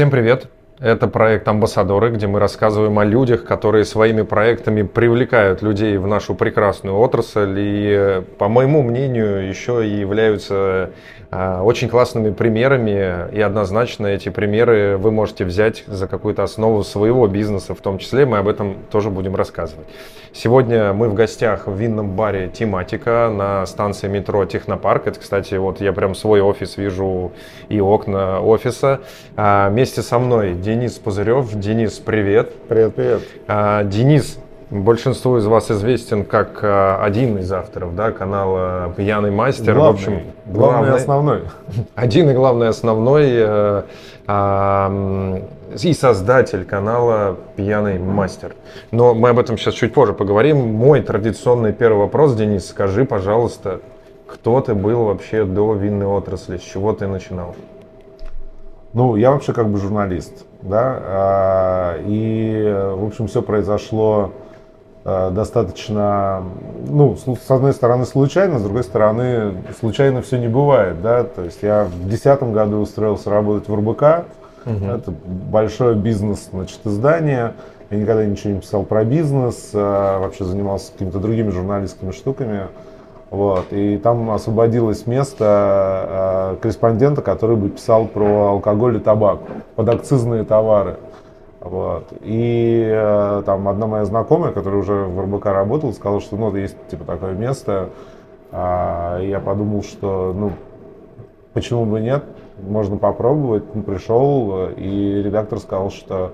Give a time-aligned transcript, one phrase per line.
[0.00, 0.48] Всем привет!
[0.80, 6.34] Это проект «Амбассадоры», где мы рассказываем о людях, которые своими проектами привлекают людей в нашу
[6.34, 10.92] прекрасную отрасль и, по моему мнению, еще и являются
[11.30, 17.28] а, очень классными примерами, и однозначно эти примеры вы можете взять за какую-то основу своего
[17.28, 19.86] бизнеса, в том числе мы об этом тоже будем рассказывать.
[20.32, 25.08] Сегодня мы в гостях в винном баре «Тематика» на станции метро «Технопарк».
[25.08, 27.32] Это, кстати, вот я прям свой офис вижу
[27.68, 29.00] и окна офиса.
[29.36, 31.52] А, вместе со мной Денис Пузырев.
[31.52, 32.52] Денис, привет.
[32.68, 33.22] Привет, привет.
[33.48, 34.38] А, Денис,
[34.70, 39.74] Большинству из вас известен как а, один из авторов да, канала «Пьяный мастер».
[39.74, 40.12] Главный, в общем,
[40.46, 41.42] главный, главный основной.
[41.96, 43.82] Один и главный основной э,
[44.28, 45.40] э,
[45.82, 48.54] и создатель канала «Пьяный мастер».
[48.92, 50.58] Но мы об этом сейчас чуть позже поговорим.
[50.58, 53.80] Мой традиционный первый вопрос, Денис, скажи, пожалуйста,
[54.28, 57.56] кто ты был вообще до винной отрасли, с чего ты начинал?
[58.92, 64.32] Ну, я вообще как бы журналист, да, а, и, в общем, все произошло
[65.02, 66.44] Э, достаточно,
[66.86, 71.62] ну, с одной стороны случайно, с другой стороны случайно все не бывает, да, то есть
[71.62, 74.26] я в десятом году устроился работать в РБК,
[74.66, 74.84] угу.
[74.84, 77.54] это большой бизнес, значит, издание,
[77.88, 82.66] я никогда ничего не писал про бизнес, а вообще занимался какими-то другими журналистскими штуками,
[83.30, 89.38] вот, и там освободилось место э, корреспондента, который бы писал про алкоголь и табак,
[89.76, 90.98] подакцизные товары.
[91.60, 92.08] Вот.
[92.22, 96.76] И э, там одна моя знакомая, которая уже в РБК работала, сказала, что ну, есть
[96.90, 97.90] типа такое место.
[98.50, 100.52] А, я подумал, что ну
[101.52, 102.24] почему бы нет,
[102.60, 103.62] можно попробовать.
[103.74, 106.32] Ну, пришел, и редактор сказал, что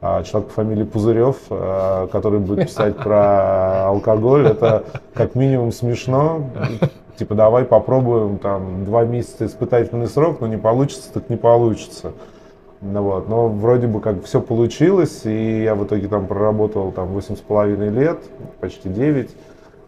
[0.00, 6.44] человек по фамилии Пузырев, а, который будет писать про алкоголь, это как минимум смешно.
[7.16, 12.12] Типа давай попробуем там два месяца испытательный срок, но не получится, так не получится.
[12.82, 13.28] Ну, вот.
[13.28, 17.40] Но вроде бы как все получилось, и я в итоге там проработал там восемь с
[17.40, 18.18] половиной лет,
[18.60, 19.30] почти 9.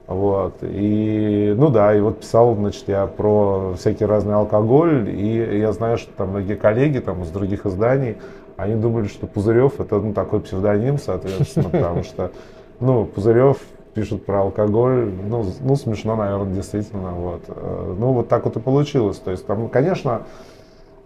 [0.06, 0.54] Вот.
[0.62, 5.98] И, ну да, и вот писал, значит, я про всякий разный алкоголь, и я знаю,
[5.98, 8.16] что там многие коллеги там из других изданий,
[8.58, 12.32] они думали, что Пузырев это ну, такой псевдоним, соответственно, потому что,
[12.80, 13.58] ну, Пузырев
[13.94, 17.42] пишут про алкоголь, ну, ну, смешно, наверное, действительно, вот.
[17.46, 20.22] Э, ну, вот так вот и получилось, то есть там, конечно,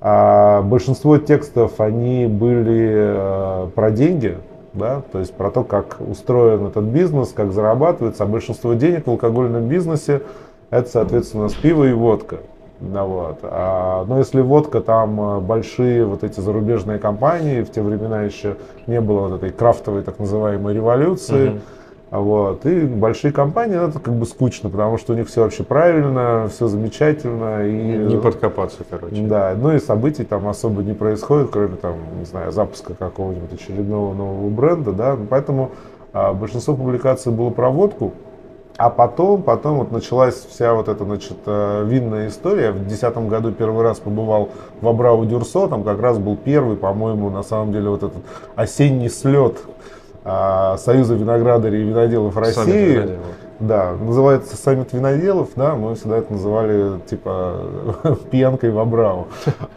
[0.01, 4.39] а большинство текстов, они были э, про деньги,
[4.73, 9.11] да, то есть про то, как устроен этот бизнес, как зарабатывается, а большинство денег в
[9.11, 10.23] алкогольном бизнесе
[10.71, 12.39] это, соответственно, с пива и водка.
[12.83, 13.39] Да, вот.
[13.43, 18.57] А, но если водка, там э, большие вот эти зарубежные компании, в те времена еще
[18.87, 21.61] не было вот этой крафтовой так называемой революции, uh-huh
[22.13, 22.67] вот.
[22.67, 26.69] И большие компании, это как бы скучно, потому что у них все вообще правильно, все
[26.69, 27.67] замечательно.
[27.67, 29.23] И, не подкопаться, короче.
[29.23, 34.13] Да, ну и событий там особо не происходит, кроме там, не знаю, запуска какого-нибудь очередного
[34.13, 35.17] нового бренда, да.
[35.31, 35.71] Поэтому
[36.13, 38.13] а, большинство публикаций было про водку,
[38.77, 42.71] а потом, потом вот началась вся вот эта, значит, э, винная история.
[42.71, 44.51] В 2010 году первый раз побывал
[44.81, 48.23] в Абрау Дюрсо, там как раз был первый, по-моему, на самом деле вот этот
[48.57, 49.59] осенний слет
[50.25, 53.19] а, Союза виноградарей и виноделов России.
[53.63, 57.61] Да, называется саммит виноделов, да, мы всегда это называли типа
[58.33, 59.29] пьянкой в Абрау.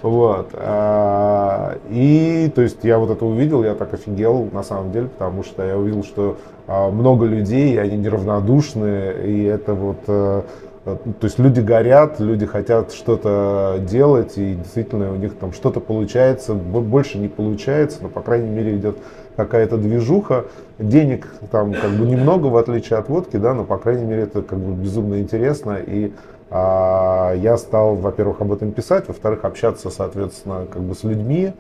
[0.02, 0.50] Вот.
[0.54, 5.44] А, и то есть я вот это увидел, я так офигел на самом деле, потому
[5.44, 10.42] что я увидел, что а, много людей, они неравнодушны, и это вот э,
[10.86, 16.56] то есть люди горят, люди хотят что-то делать, и действительно у них там что-то получается,
[16.56, 18.98] больше не получается, но по крайней мере идет
[19.36, 20.46] какая-то движуха,
[20.80, 24.42] денег там как бы немного, в отличие от водки, да, но по крайней мере это
[24.42, 26.12] как бы безумно интересно, и
[26.50, 31.54] а, я стал, во-первых, об этом писать, во-вторых, общаться, соответственно, как бы с людьми,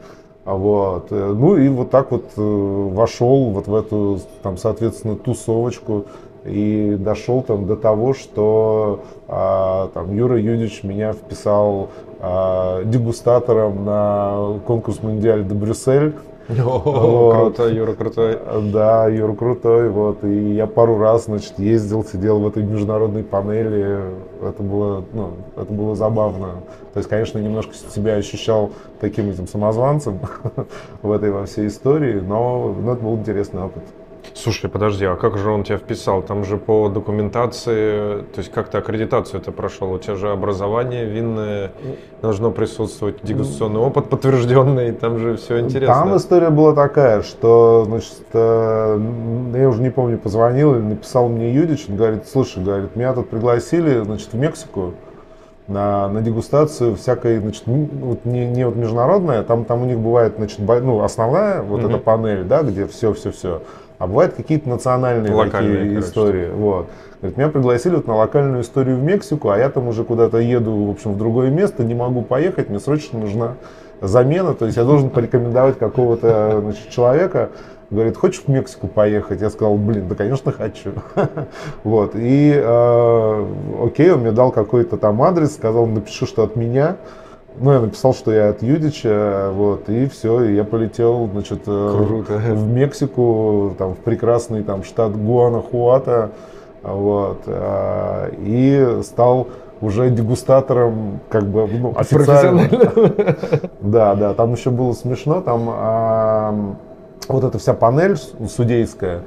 [0.46, 1.10] вот.
[1.10, 6.06] Ну и вот так вот э, вошел вот в эту, там, соответственно, тусовочку
[6.46, 11.90] и дошел там до того, что а, там Юра Юдич меня вписал
[12.20, 16.14] а, дегустатором на конкурс Мундиаль де Брюссель
[16.48, 17.34] вот.
[17.56, 18.38] круто, Юра крутой.
[18.72, 24.00] Да, Юра крутой, вот, и я пару раз, значит, ездил, сидел в этой международной панели,
[24.42, 26.64] это было, ну, это было забавно.
[26.94, 30.20] То есть, конечно, немножко себя ощущал таким этим самозванцем
[31.02, 33.84] в этой во всей истории, но, но это был интересный опыт.
[34.34, 36.22] Слушай, подожди, а как же он тебя вписал?
[36.22, 39.94] Там же по документации, то есть как ты аккредитацию это прошел?
[39.94, 41.72] У тебя же образование винное
[42.22, 45.94] должно присутствовать, дегустационный опыт подтвержденный, там же все интересно.
[45.94, 49.00] Там история была такая, что, значит, э,
[49.56, 53.30] я уже не помню, позвонил или написал мне Юдич, он говорит, слушай, говорит, меня тут
[53.30, 54.94] пригласили, значит, в Мексику,
[55.68, 60.36] на, на дегустацию всякой, значит, вот не, не вот международная, там, там у них бывает,
[60.38, 61.90] значит, ну, основная вот mm-hmm.
[61.90, 63.62] эта панель, да, где все-все-все,
[63.98, 66.50] а бывают какие-то национальные Локальные, такие короче, истории.
[66.50, 66.88] Вот.
[67.22, 70.86] Говорит, меня пригласили вот на локальную историю в Мексику, а я там уже куда-то еду,
[70.86, 73.56] в общем, в другое место, не могу поехать, мне срочно нужна
[74.02, 77.50] замена, то есть я должен порекомендовать какого-то значит, человека,
[77.90, 79.42] говорит, хочешь в Мексику поехать?
[79.42, 80.92] Я сказал, блин, да, конечно, хочу.
[81.84, 83.46] вот, и э,
[83.84, 86.98] окей, он мне дал какой-то там адрес, сказал, напиши, что от меня.
[87.60, 92.04] Ну, я написал, что я от Юдича, вот, и все, и я полетел, значит, э,
[92.06, 92.34] Круто.
[92.34, 96.32] в Мексику, там, в прекрасный там штат Гуанахуата,
[96.84, 99.48] вот, э, и стал
[99.82, 102.68] уже дегустатором, как бы, ну, официально.
[103.82, 106.76] Да, да, там еще было смешно, там а,
[107.28, 109.22] вот эта вся панель судейская,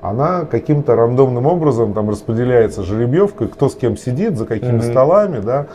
[0.00, 4.90] она каким-то рандомным образом там распределяется жеребьевкой, кто с кем сидит, за какими mm-hmm.
[4.90, 5.66] столами, да,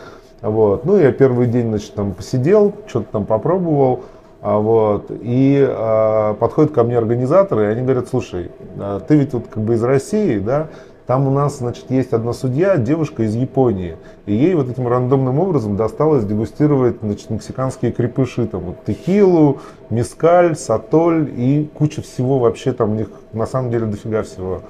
[0.42, 0.84] вот.
[0.84, 4.04] Ну, я первый день, значит, там посидел, что-то там попробовал,
[4.42, 9.34] а, вот, и а, подходят ко мне организаторы, и они говорят, слушай, а, ты ведь
[9.34, 10.68] вот как бы из России, да,
[11.10, 13.96] там у нас, значит, есть одна судья, девушка из Японии.
[14.26, 18.46] И ей вот этим рандомным образом досталось дегустировать, значит, мексиканские крепыши.
[18.46, 19.58] Там вот текилу,
[19.90, 24.62] мискаль, сатоль и куча всего вообще там у них на самом деле дофига всего.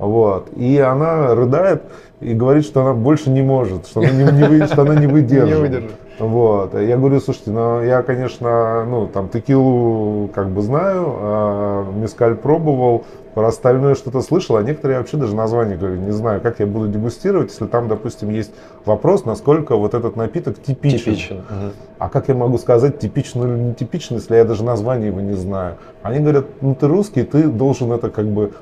[0.00, 0.48] Вот.
[0.56, 1.82] И она рыдает
[2.20, 5.56] и говорит, что она больше не может, что она не, не, что она не выдержит.
[5.56, 5.90] Не выдержит.
[6.18, 6.74] Вот.
[6.74, 13.04] Я говорю, слушайте, ну я, конечно, ну там текилу как бы знаю, а мискаль пробовал,
[13.34, 16.88] про остальное что-то слышал, а некоторые вообще даже название говорю, не знаю, как я буду
[16.88, 18.52] дегустировать, если там, допустим, есть
[18.84, 20.98] вопрос, насколько вот этот напиток типичен.
[20.98, 21.36] Типичен.
[21.38, 21.72] Угу.
[21.98, 25.34] А как я могу сказать, типичный или не типичный, если я даже название его не
[25.34, 25.76] знаю?
[26.02, 28.52] Они говорят, ну ты русский, ты должен это как бы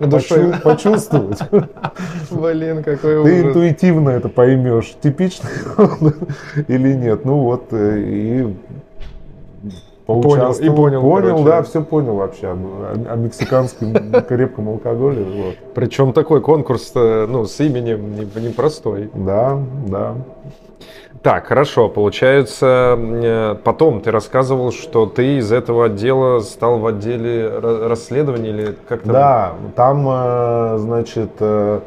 [0.62, 1.38] почувствовать.
[2.30, 5.50] Блин, какой Ты интуитивно это поймешь, типичный
[6.68, 7.24] или нет.
[7.24, 8.56] Ну вот, э, и
[10.08, 11.02] Понял, и понял.
[11.02, 11.44] Понял, короче.
[11.44, 13.92] да, все понял вообще о, о, о мексиканском
[14.28, 15.22] крепком алкоголе.
[15.22, 15.74] Вот.
[15.74, 19.10] Причем такой конкурс ну, с именем непростой.
[19.14, 20.14] Да, да.
[21.22, 27.48] Так, хорошо, получается, э, потом ты рассказывал, что ты из этого отдела стал в отделе
[27.58, 29.12] расследований или как-то?
[29.12, 31.80] Да, там, э, значит, э,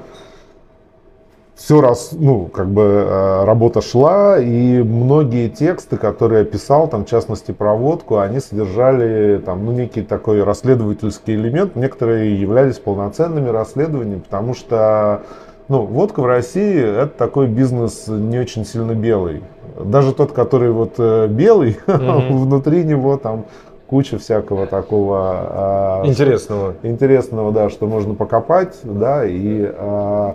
[1.63, 7.05] все раз, ну, как бы э, работа шла, и многие тексты, которые я писал, там,
[7.05, 11.75] в частности, про водку, они содержали там, ну, некий такой расследовательский элемент.
[11.75, 15.21] Некоторые являлись полноценными расследованиями, потому что
[15.67, 19.43] ну, водка в России это такой бизнес не очень сильно белый.
[19.79, 22.37] Даже тот, который вот э, белый, mm-hmm.
[22.43, 23.45] внутри него там
[23.85, 26.73] куча всякого такого э, интересного.
[26.81, 30.33] Интересного, да, что можно покопать, да, и э,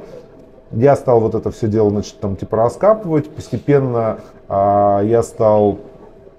[0.73, 3.31] я стал вот это все дело, значит, там типа раскапывать.
[3.31, 4.19] Постепенно
[4.49, 5.79] а, я стал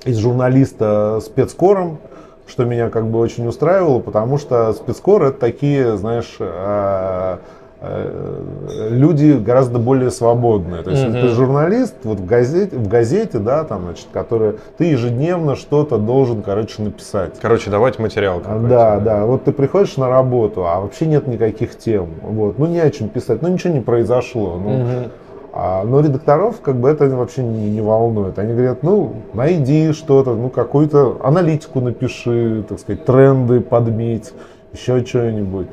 [0.06, 2.00] из журналиста спецкором,
[2.46, 7.40] что меня как бы очень устраивало, потому что спецкор это такие, знаешь, а,
[7.82, 10.82] люди гораздо более свободные.
[10.82, 14.86] То есть, если ты журналист, вот в газете, в газете, да, там, значит, который ты
[14.86, 17.36] ежедневно что-то должен, короче, написать.
[17.40, 18.42] Короче, давать материал.
[18.68, 19.26] Да, да.
[19.26, 22.10] Вот ты приходишь на работу, а вообще нет никаких тем.
[22.24, 24.60] Вот, ну не о чем писать, ну ничего не произошло.
[24.62, 25.12] Ну, mm-hmm.
[25.60, 28.38] А, но редакторов как бы это вообще не, не волнует.
[28.38, 34.34] Они говорят, ну, найди что-то, ну, какую-то аналитику напиши, так сказать, тренды подметь,
[34.72, 35.66] еще что-нибудь.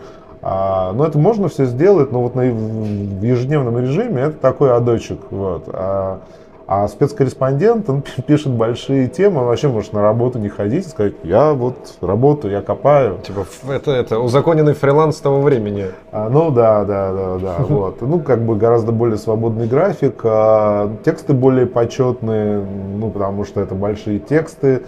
[0.46, 5.18] А, но это можно все сделать, но вот на, в ежедневном режиме это такой адочек.
[5.30, 5.64] Вот.
[5.72, 6.20] А,
[6.66, 11.14] а спецкорреспондент, он пишет большие темы, он вообще может на работу не ходить и сказать,
[11.22, 13.20] я вот работаю, я копаю.
[13.26, 15.86] Типа, это, это узаконенный фриланс того времени.
[16.12, 18.02] А, ну да, да, да, да, вот.
[18.02, 22.62] Ну, как бы гораздо более свободный график, а, тексты более почетные,
[22.96, 24.82] ну, потому что это большие тексты,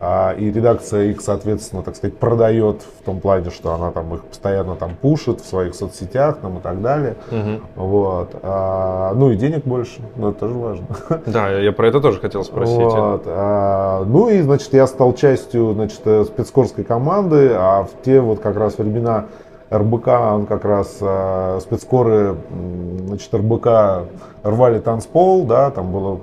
[0.00, 4.74] и редакция их, соответственно, так сказать, продает в том плане, что она там их постоянно
[4.74, 7.16] там пушит в своих соцсетях там, и так далее.
[7.30, 7.84] Угу.
[7.84, 8.30] Вот.
[8.42, 10.86] А, ну и денег больше, ну это тоже важно.
[11.26, 12.78] Да, я про это тоже хотел спросить.
[12.78, 13.24] Вот.
[13.26, 18.56] А, ну и, значит, я стал частью, значит, спецкорской команды, а в те вот как
[18.56, 19.26] раз времена
[19.70, 22.36] РБК, он как раз э, спецкоры,
[23.06, 24.08] значит, РБК
[24.42, 26.20] рвали танцпол, да, там было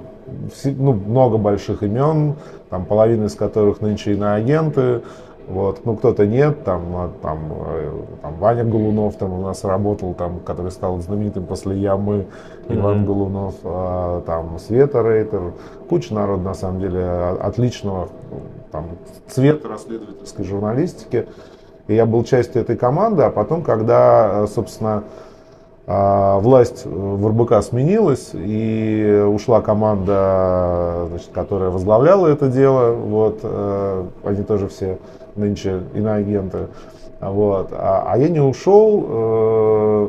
[0.66, 2.36] ну, много больших имен,
[2.70, 5.02] там половина из которых нынче иноагенты,
[5.48, 10.14] вот, ну кто-то нет, там, а, там, э, там Ваня Голунов там у нас работал,
[10.14, 12.26] там, который стал знаменитым после Ямы,
[12.68, 13.06] Иван mm-hmm.
[13.06, 15.54] Голунов, а, там Света Рейтер,
[15.88, 17.02] куча народа на самом деле
[17.40, 18.10] отличного
[18.74, 18.90] там,
[19.30, 21.28] цвета расследовательской журналистики.
[21.88, 25.04] И я был частью этой команды, а потом, когда, собственно, А,
[25.88, 32.92] власть в РБК сменилась, и ушла команда, значит, которая возглавляла это дело.
[32.92, 34.98] Вот, э, они тоже все
[35.38, 36.68] нынче иноагенты.
[37.22, 37.70] Вот.
[37.72, 40.08] А, а я не ушел, э,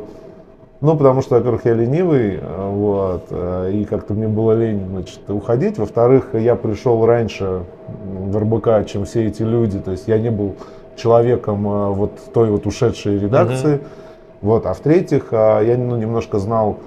[0.81, 5.77] ну, потому что, во-первых, я ленивый, вот, э, и как-то мне было лень, значит, уходить.
[5.77, 10.55] Во-вторых, я пришел раньше в РБК, чем все эти люди, то есть я не был
[10.97, 13.75] человеком вот той вот ушедшей редакции.
[13.75, 13.98] Uh-huh.
[14.41, 14.65] Вот.
[14.65, 16.79] А в-третьих, а, я ну, немножко знал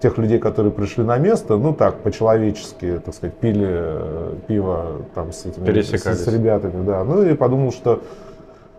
[0.00, 5.32] тех людей, которые пришли на место, ну так, по-человечески, так сказать, пили э, пиво там
[5.32, 7.04] с этими с, с ребятами, да.
[7.04, 8.02] Ну и подумал, что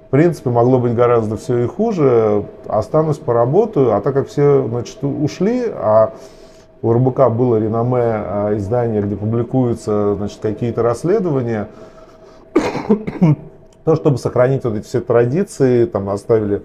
[0.08, 2.46] в принципе могло быть гораздо все и хуже.
[2.68, 6.14] Останусь, поработаю, а так как все, значит, ушли, а
[6.84, 11.70] у РБК было реноме а, издания, где публикуются, значит, какие-то расследования,
[13.84, 16.62] то, чтобы сохранить вот эти все традиции, там оставили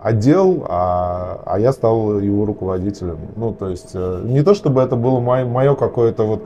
[0.00, 3.18] отдел, а, а я стал его руководителем.
[3.36, 6.42] Ну, то есть, э, не то чтобы это было мое, мое какое-то вот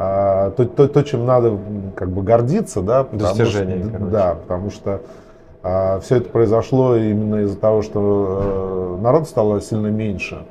[0.00, 1.58] а, то, то, то, чем надо
[1.96, 5.00] как бы гордиться, да, Достижение, что, да, потому что
[5.62, 10.44] а, все это произошло именно из-за того, что э, народ стало сильно меньше,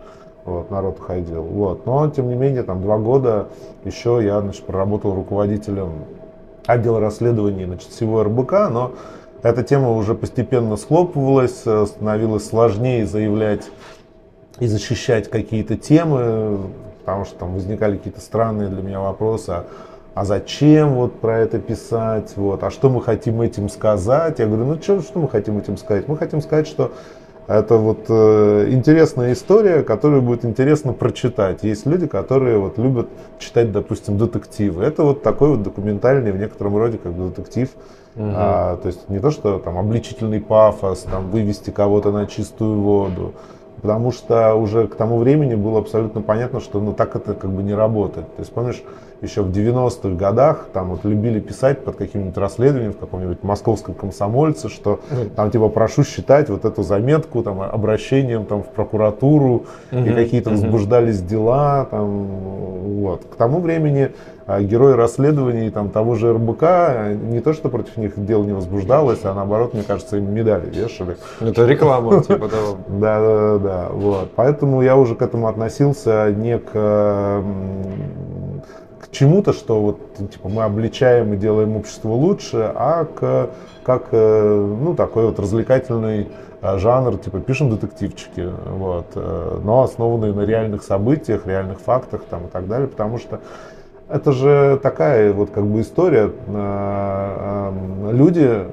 [0.44, 3.48] вот, народ уходил, вот, но тем не менее там два года
[3.86, 5.92] еще я, значит, проработал руководителем
[6.66, 8.92] отдела расследований, значит, всего РБК, но
[9.48, 13.70] эта тема уже постепенно схлопывалась, э, становилось сложнее заявлять
[14.60, 16.60] и защищать какие-то темы,
[17.00, 19.66] потому что там возникали какие-то странные для меня вопросы, а,
[20.16, 24.40] а зачем вот про это писать, вот, а что мы хотим этим сказать?
[24.40, 26.10] Я говорю, ну что, что мы хотим этим сказать?
[26.10, 26.92] Мы хотим сказать, что
[27.48, 31.64] это вот э, интересная история, которую будет интересно прочитать.
[31.64, 33.08] Есть люди, которые вот любят
[33.40, 34.84] читать, допустим, детективы.
[34.84, 37.70] Это вот такой вот документальный в некотором роде как бы детектив
[38.18, 38.32] Угу.
[38.34, 43.34] А, то есть не то, что там обличительный пафос, там вывести кого-то на чистую воду,
[43.82, 47.62] потому что уже к тому времени было абсолютно понятно, что ну так это как бы
[47.62, 48.26] не работает.
[48.36, 48.82] То есть помнишь,
[49.22, 54.70] еще в 90-х годах там вот любили писать под каким-нибудь расследованием в каком-нибудь московском комсомольце,
[54.70, 55.00] что
[55.36, 61.22] там типа прошу считать вот эту заметку там обращением там в прокуратуру и какие-то возбуждались
[61.22, 62.26] дела там
[62.98, 63.26] вот.
[63.26, 64.12] К тому времени
[64.48, 66.64] а герои расследований там, того же РБК,
[67.22, 71.18] не то, что против них дело не возбуждалось, а наоборот, мне кажется, им медали вешали.
[71.42, 72.78] Это реклама, типа того.
[72.88, 73.88] Да, да, да.
[73.92, 74.32] Вот.
[74.38, 77.44] Поэтому я уже к этому относился не к
[79.12, 80.00] чему-то, что вот
[80.32, 83.50] типа мы обличаем и делаем общество лучше, а к
[83.88, 86.28] как э, ну такой вот развлекательный
[86.62, 92.48] э, жанр, типа пишем детективчики, вот, э, но основанные на реальных событиях, реальных фактах там
[92.48, 93.40] и так далее, потому что
[94.10, 96.32] это же такая вот как бы история.
[98.12, 98.68] Люди,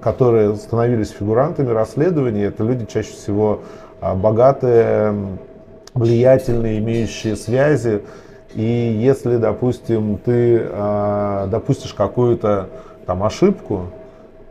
[0.00, 3.60] которые становились фигурантами расследований, это люди чаще всего
[4.00, 5.14] богатые,
[5.94, 8.02] влиятельные, имеющие связи.
[8.58, 10.66] И если, допустим, ты
[11.48, 12.66] допустишь какую-то
[13.06, 13.82] там ошибку,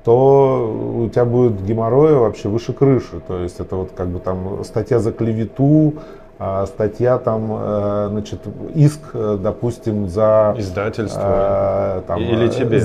[0.06, 3.20] то у тебя будет геморроя вообще выше крыши.
[3.28, 5.96] То есть это вот как бы там статья за клевету,
[6.40, 8.42] а, статья там, э, значит,
[8.76, 10.56] иск, э, допустим, за...
[10.58, 12.00] Издательство.
[12.00, 12.82] Э, там, Или тебе?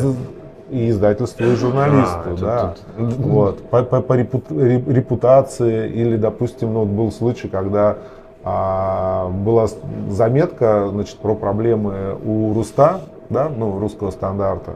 [0.71, 2.75] И издательству, и журналисту, а, да.
[2.97, 3.26] Тут, тут.
[3.26, 7.99] Вот, по, по, по репутации, или, допустим, ну, вот был случай, когда
[8.45, 9.69] а, была
[10.09, 14.73] заметка, значит, про проблемы у Руста, да, ну, Русского стандарта,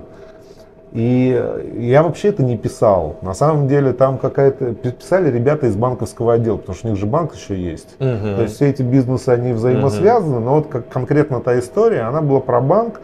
[0.92, 1.44] и
[1.78, 3.16] я вообще это не писал.
[3.20, 4.72] На самом деле там какая-то...
[4.72, 7.96] Писали ребята из банковского отдела, потому что у них же банк еще есть.
[7.98, 8.36] Uh-huh.
[8.36, 10.44] То есть все эти бизнесы, они взаимосвязаны, uh-huh.
[10.44, 13.02] но вот как конкретно та история, она была про банк,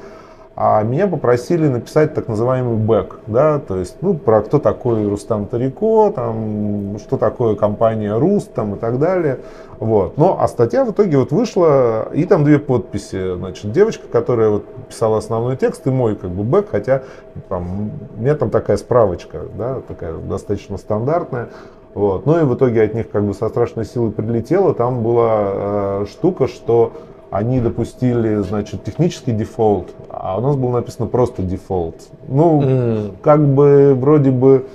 [0.55, 5.47] а меня попросили написать так называемый бэк, да, то есть, ну, про кто такой Рустам
[5.47, 9.39] Тарико, там, что такое компания Руст, там, и так далее,
[9.79, 10.19] вот.
[10.19, 14.67] Но, а статья в итоге вот вышла, и там две подписи, значит, девочка, которая вот
[14.89, 17.03] писала основной текст, и мой, как бы, бэк, хотя,
[17.49, 21.49] там, у меня там такая справочка, да, такая достаточно стандартная,
[21.95, 22.27] вот.
[22.27, 26.07] Ну, и в итоге от них, как бы, со страшной силой прилетело, там была э,
[26.11, 26.93] штука, что
[27.33, 29.89] они допустили, значит, технический дефолт,
[30.23, 31.97] а у нас было написано просто дефолт.
[32.29, 33.15] Ну, мм.
[33.23, 34.67] как бы вроде бы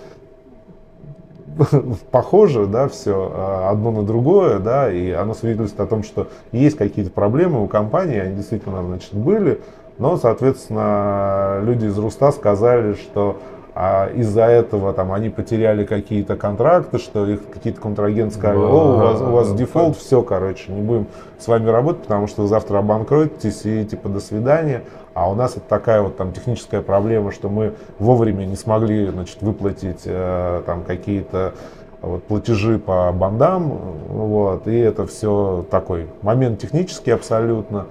[2.11, 6.75] похоже, да, все а, одно на другое, да, и оно свидетельствует о том, что есть
[6.75, 9.61] какие-то проблемы у компании, они действительно, значит, были,
[9.97, 13.37] но, соответственно, люди из Руста сказали, что
[13.79, 18.97] а из-за этого там они потеряли какие-то контракты, что их какие-то контрагенты сказали, о, у
[18.97, 21.05] вас, у вас дефолт, все, короче, не будем
[21.37, 24.81] с вами работать, потому что вы завтра обанкротитесь и типа до свидания.
[25.17, 29.41] А у нас это такая вот там техническая проблема, что мы вовремя не смогли, значит,
[29.41, 31.55] выплатить э, там какие-то
[32.03, 33.67] вот, платежи по бандам,
[34.09, 37.87] вот, и это все такой момент технический абсолютно.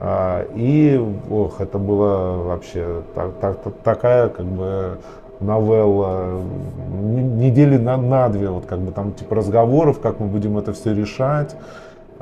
[0.00, 1.00] А, и,
[1.30, 4.98] ох, это было вообще так, так, такая, как бы,
[5.38, 6.42] новелла
[6.90, 10.92] недели на, на две, вот как бы там типа разговоров, как мы будем это все
[10.92, 11.54] решать,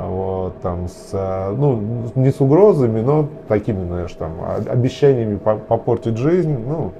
[0.06, 1.12] вот, там с,
[1.56, 4.32] ну, не с угрозами, но такими, знаешь, там,
[4.68, 6.92] обещаниями попортить жизнь, ну,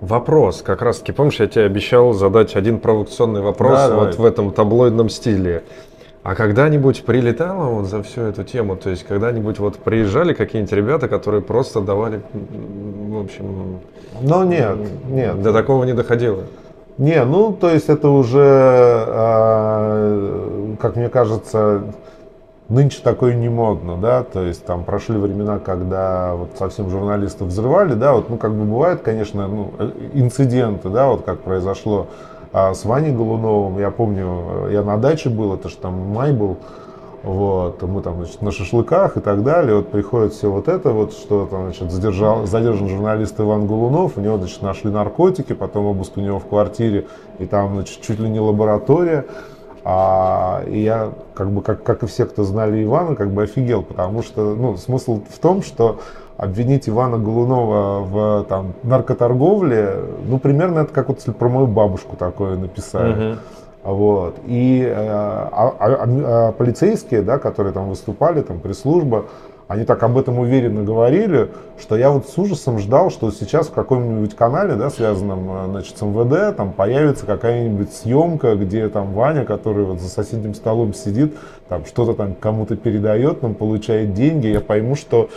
[0.00, 4.16] Вопрос, как раз таки, помнишь, я тебе обещал задать один провокационный вопрос да, вот давай.
[4.16, 5.62] в этом таблоидном стиле.
[6.22, 8.76] А когда-нибудь прилетало вот за всю эту тему?
[8.76, 13.80] То есть когда-нибудь вот приезжали какие-нибудь ребята, которые просто давали, в общем...
[14.20, 14.76] Ну нет,
[15.06, 15.42] нет.
[15.42, 16.44] До такого не доходило?
[16.98, 21.82] Не, ну то есть это уже, э, как мне кажется,
[22.68, 27.94] нынче такое не модно, да, то есть там прошли времена, когда вот совсем журналистов взрывали,
[27.94, 32.06] да, вот, ну как бы бывают, конечно, ну, э, инциденты, да, вот как произошло
[32.56, 36.58] а с Ваней Голуновым, я помню, я на даче был, это же там май был,
[37.24, 41.14] вот, мы там, значит, на шашлыках и так далее, вот приходит все вот это, вот,
[41.14, 46.16] что там, значит, задержал, задержан журналист Иван Голунов, у него, значит, нашли наркотики, потом обыск
[46.16, 47.08] у него в квартире,
[47.40, 49.26] и там, значит, чуть ли не лаборатория,
[49.84, 53.82] а, и я, как бы, как, как и все, кто знали Ивана, как бы офигел,
[53.82, 56.00] потому что, ну, смысл в том, что
[56.38, 62.16] обвинить Ивана Голунова в там, наркоторговле, ну, примерно это как вот если про мою бабушку
[62.16, 63.36] такое написали.
[63.82, 64.36] Вот.
[64.46, 69.26] И э, а, а, а, полицейские, да, которые там выступали, там пресс-служба,
[69.66, 73.72] они так об этом уверенно говорили, что я вот с ужасом ждал, что сейчас в
[73.72, 79.44] каком-нибудь канале, да, связанном э, значит, с МВД, там появится какая-нибудь съемка, где там Ваня,
[79.44, 81.34] который вот за соседним столом сидит,
[81.68, 85.30] там что-то там кому-то передает, там получает деньги, я пойму, что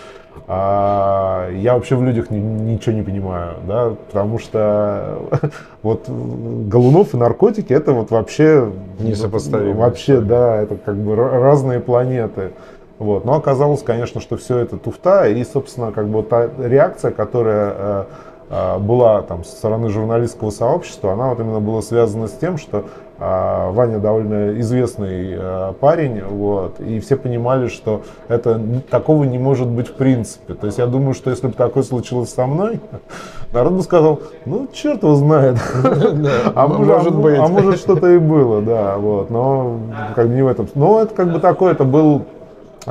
[0.50, 5.20] а, я вообще в людях ни, ничего не понимаю, да, потому что
[5.84, 9.80] вот Голунов и наркотики это вот вообще несопоставимо.
[9.80, 12.52] Вообще, да, это как бы разные планеты.
[13.00, 13.26] Вот.
[13.26, 18.06] Но оказалось, конечно, что все это туфта, и, собственно, как бы та реакция, которая э,
[18.50, 22.86] э, была там со стороны журналистского сообщества, она вот именно была связана с тем, что
[23.20, 29.68] а, Ваня довольно известный э, парень, вот, и все понимали, что это такого не может
[29.68, 30.54] быть в принципе.
[30.54, 32.80] То есть я думаю, что если бы такое случилось со мной,
[33.54, 35.58] народ бы сказал, ну черт его знает,
[36.54, 39.80] а может а быть, а может что-то и было, да, вот, но
[40.16, 40.70] как бы не в этом.
[40.76, 42.24] Но это как бы такой, это был,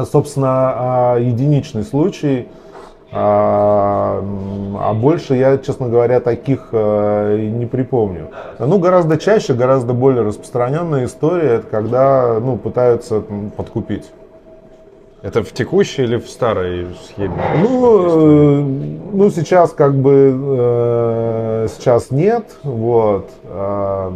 [0.04, 2.48] собственно, а, единичный случай.
[3.12, 4.22] А,
[4.80, 8.30] а больше я, честно говоря, таких не припомню.
[8.58, 13.22] Ну, гораздо чаще, гораздо более распространенная история, это когда ну, пытаются
[13.56, 14.10] подкупить.
[15.26, 17.34] Это в текущей или в старой схеме?
[17.60, 18.60] Ну, э,
[19.12, 23.28] ну сейчас как бы э, сейчас нет, вот.
[23.44, 24.12] Э,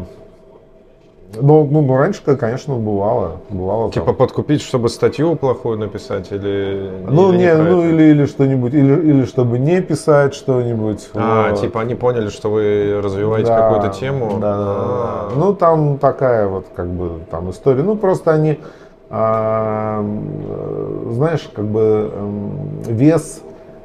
[1.39, 3.37] ну, ну, ну, раньше, конечно, бывало.
[3.51, 4.17] бывало типа там.
[4.17, 6.91] подкупить, чтобы статью плохую написать или...
[7.09, 11.09] Ну, или не, ну или, или что-нибудь, или, или чтобы не писать что-нибудь.
[11.15, 11.61] А, вот.
[11.61, 14.39] типа они поняли, что вы развиваете да, какую-то тему?
[14.41, 15.29] Да, да, да.
[15.37, 17.83] Ну, там такая вот, как бы, там история.
[17.83, 18.59] Ну, просто они,
[19.09, 20.05] а,
[21.11, 22.11] знаешь, как бы
[22.87, 23.43] вес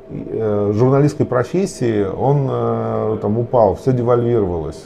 [0.10, 4.86] э, журналистской профессии, он э, там упал, все девальвировалось.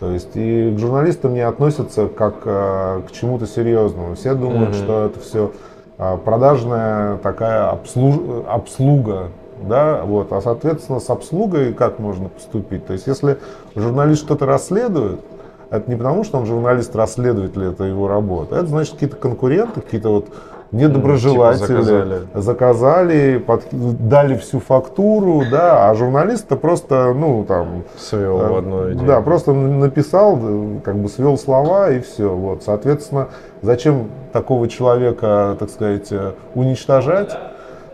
[0.00, 4.14] То есть и к журналистам не относятся как э, к чему-то серьезному.
[4.14, 4.82] Все думают, mm-hmm.
[4.82, 5.52] что это все
[5.98, 8.16] э, продажная такая обслуж...
[8.48, 9.28] обслуга,
[9.62, 10.32] да, вот.
[10.32, 12.86] А соответственно с обслугой как можно поступить?
[12.86, 13.38] То есть если
[13.76, 15.20] журналист что-то расследует,
[15.68, 19.82] это не потому, что он журналист расследует ли это его работа, это значит какие-то конкуренты,
[19.82, 20.28] какие-то вот
[20.72, 27.84] недоброжелатели типа заказали, заказали под, дали всю фактуру, да, а журналист-то просто, ну, там...
[27.98, 29.06] Свел в одно идею.
[29.06, 30.38] Да, просто написал,
[30.84, 32.28] как бы свел слова и все.
[32.28, 33.28] Вот, соответственно,
[33.62, 37.36] зачем такого человека, так сказать, э, уничтожать?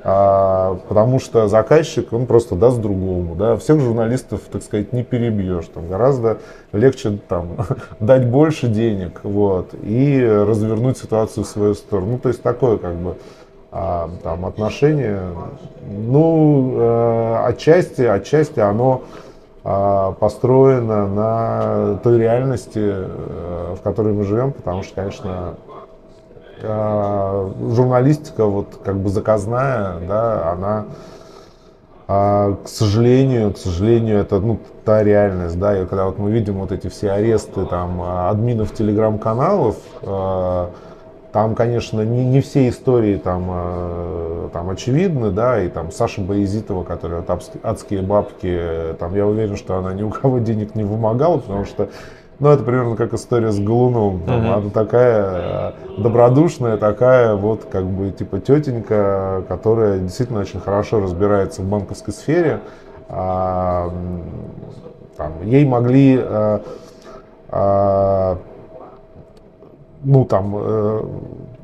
[0.08, 3.34] А, потому что заказчик, он просто даст другому.
[3.34, 3.56] Да?
[3.56, 5.66] Всех журналистов, так сказать, не перебьешь.
[5.74, 6.38] Там гораздо
[6.72, 7.56] легче там,
[8.00, 12.12] дать больше денег вот, и развернуть ситуацию в свою сторону.
[12.12, 13.16] Ну, то есть такое как бы
[13.72, 15.22] а, там, отношение.
[15.90, 19.02] Ну, э, отчасти, отчасти оно
[19.64, 25.56] э, построено на той реальности, э, в которой мы живем, потому что, конечно,
[26.60, 30.86] журналистика вот как бы заказная, да, она,
[32.08, 36.54] э, к сожалению, к сожалению, это ну та реальность, да, и когда вот мы видим
[36.54, 40.66] вот эти все аресты там админов телеграм-каналов, э,
[41.32, 47.20] там, конечно, не, не все истории там, там очевидны, да, и там Саша Боязитова, которая
[47.20, 48.58] вот адские бабки,
[48.98, 51.90] там, я уверен, что она ни у кого денег не вымогала, потому что
[52.38, 54.20] Ну, это примерно как история с Голуном.
[54.26, 54.54] Там, uh-huh.
[54.54, 61.62] Она такая э, добродушная, такая вот как бы типа тетенька, которая действительно очень хорошо разбирается
[61.62, 62.60] в банковской сфере.
[63.08, 63.90] А,
[65.16, 66.60] там, ей могли а,
[67.48, 68.38] а,
[70.02, 71.02] ну там э,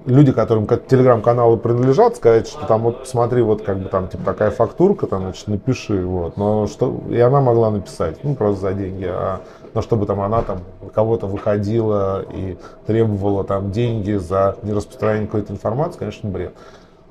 [0.06, 4.50] люди, которым телеграм-каналы принадлежат, сказать, что там вот посмотри, вот как бы там типа такая
[4.50, 6.36] фактурка, там, значит, напиши, вот.
[6.36, 9.06] Но что, и она могла написать, ну, просто за деньги.
[9.08, 9.40] А,
[9.74, 10.60] но чтобы там она там
[10.94, 12.56] кого-то выходила и
[12.86, 16.54] требовала там деньги за нераспространение какой-то информации, конечно, бред.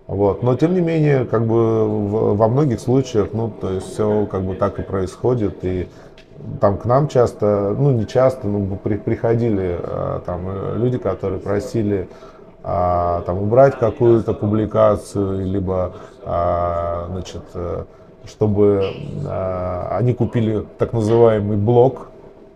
[0.07, 0.43] Вот.
[0.43, 4.55] Но тем не менее, как бы во многих случаях, ну, то есть все как бы
[4.55, 5.63] так и происходит.
[5.63, 5.87] И
[6.59, 12.09] там к нам часто, ну не часто, но при, приходили а, там люди, которые просили
[12.63, 15.93] а, там убрать какую-то публикацию, либо
[16.23, 17.85] а, значит, э,
[18.25, 18.83] чтобы
[19.25, 22.09] а, они купили так называемый блок,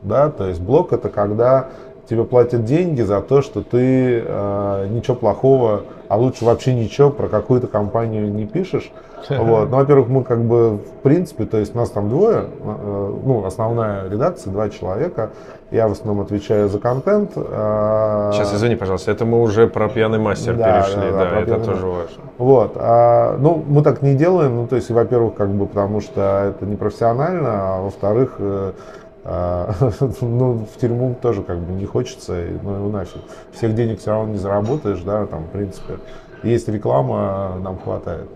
[0.07, 1.67] да, то есть блок это когда
[2.09, 7.27] тебе платят деньги за то, что ты э, ничего плохого, а лучше вообще ничего про
[7.27, 8.91] какую-то компанию не пишешь.
[9.29, 9.69] Вот.
[9.71, 14.07] Ну, во-первых, мы как бы в принципе, то есть нас там двое, э, ну, основная
[14.09, 15.31] редакция, два человека.
[15.71, 17.31] Я в основном отвечаю за контент.
[17.35, 21.39] Э, Сейчас, извини, пожалуйста, это мы уже про пьяный мастер да, перешли, да, да, да
[21.41, 22.23] это тоже важно.
[22.37, 22.73] Вот.
[22.75, 26.65] А, ну, мы так не делаем, ну, то есть, во-первых, как бы потому что это
[26.65, 28.73] не профессионально, а во-вторых, э,
[30.21, 33.21] ну, в тюрьму тоже как бы не хочется, ну и нафиг.
[33.53, 35.95] Всех денег все равно не заработаешь, да, там, в принципе.
[36.43, 38.29] Есть реклама, нам хватает.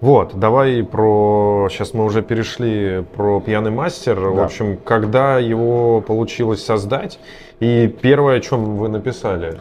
[0.00, 1.68] Вот, давай про...
[1.70, 4.16] Сейчас мы уже перешли про «Пьяный мастер».
[4.16, 4.28] Да.
[4.30, 7.18] В общем, когда его получилось создать,
[7.60, 9.60] и первое, о чем вы написали?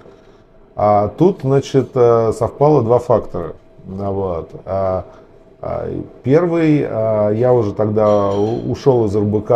[0.76, 3.56] А, тут, значит, э, совпало два фактора.
[3.86, 4.52] Вот.
[4.66, 5.19] А, а,
[6.24, 9.50] первый, а, я уже тогда ушел из РБК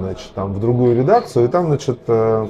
[0.00, 2.46] значит, там, в другую редакцию, и там, значит, э,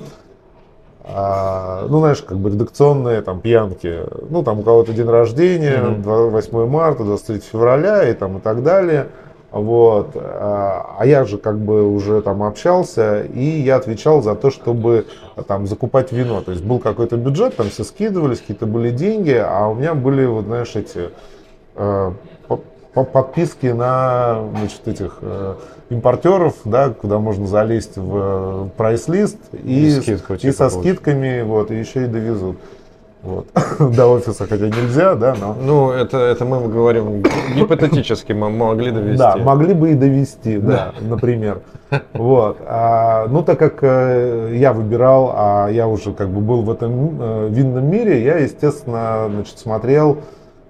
[1.05, 6.31] а, ну, знаешь, как бы редакционные там пьянки, ну, там у кого-то день рождения, mm-hmm.
[6.31, 9.09] 8 марта, 23 февраля и там и так далее.
[9.51, 10.17] Вот.
[10.17, 15.07] А я же как бы уже там общался, и я отвечал за то, чтобы
[15.47, 16.41] там закупать вино.
[16.41, 20.27] То есть был какой-то бюджет, там все скидывались, какие-то были деньги, а у меня были,
[20.27, 21.11] вот знаешь, эти
[21.77, 22.13] э,
[22.95, 25.55] подписки на значит, этих э,
[25.91, 31.43] импортеров, да, куда можно залезть в э, прайс-лист и, и, скидку, типа, и со скидками,
[31.43, 32.57] вот, и еще и довезут.
[33.25, 33.47] Вот.
[33.79, 35.57] До офиса, хотя нельзя, да, но...
[35.59, 37.23] Ну, это, это мы говорим
[37.57, 39.19] гипотетически, мы могли довести.
[39.19, 41.61] Да, могли бы и довести, да, да например.
[42.13, 42.59] Вот.
[42.67, 47.19] А, ну, так как э, я выбирал, а я уже как бы был в этом
[47.19, 50.19] э, винном мире, я, естественно, значит, смотрел,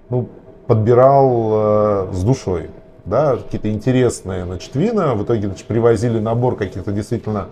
[0.09, 0.29] ну,
[0.67, 2.69] подбирал э, с душой,
[3.05, 5.13] да, какие-то интересные, значит, вина.
[5.15, 7.47] В итоге, значит, привозили набор каких-то действительно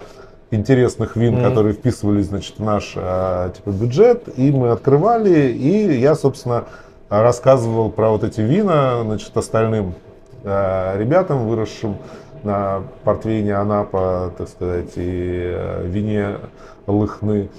[0.51, 1.49] интересных вин, mm-hmm.
[1.49, 6.65] которые вписывались, значит, в наш э, типа бюджет, и мы открывали, и я, собственно,
[7.09, 9.93] рассказывал про вот эти вина, значит, остальным
[10.43, 11.97] э, ребятам, выросшим
[12.43, 16.37] на портвейне Анапа, так сказать, и э, вине
[16.87, 17.49] Лыхны.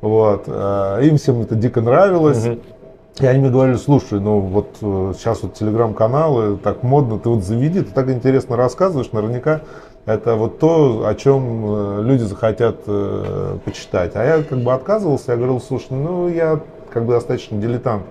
[0.00, 0.44] Вот.
[0.46, 2.44] Э, им всем это дико нравилось.
[2.44, 2.73] Mm-hmm.
[3.20, 7.44] И они мне говорили, слушай, ну вот э, сейчас вот телеграм-каналы, так модно, ты вот
[7.44, 9.60] заведи, ты так интересно рассказываешь, наверняка
[10.06, 14.12] это вот то, о чем э, люди захотят э, почитать.
[14.14, 16.60] А я как бы отказывался, я говорил, слушай, ну я
[16.92, 18.04] как бы достаточно дилетант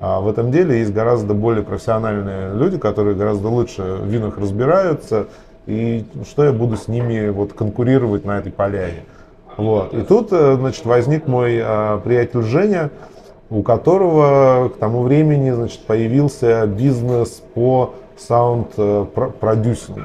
[0.00, 0.78] а в этом деле.
[0.78, 5.26] Есть гораздо более профессиональные люди, которые гораздо лучше в винах разбираются.
[5.66, 9.04] И что я буду с ними вот конкурировать на этой поляне?
[9.56, 9.92] Вот.
[9.92, 12.90] И тут, значит, возник мой а, приятель Женя,
[13.50, 18.68] у которого к тому времени значит, появился бизнес по саунд
[19.40, 20.00] продюсингу,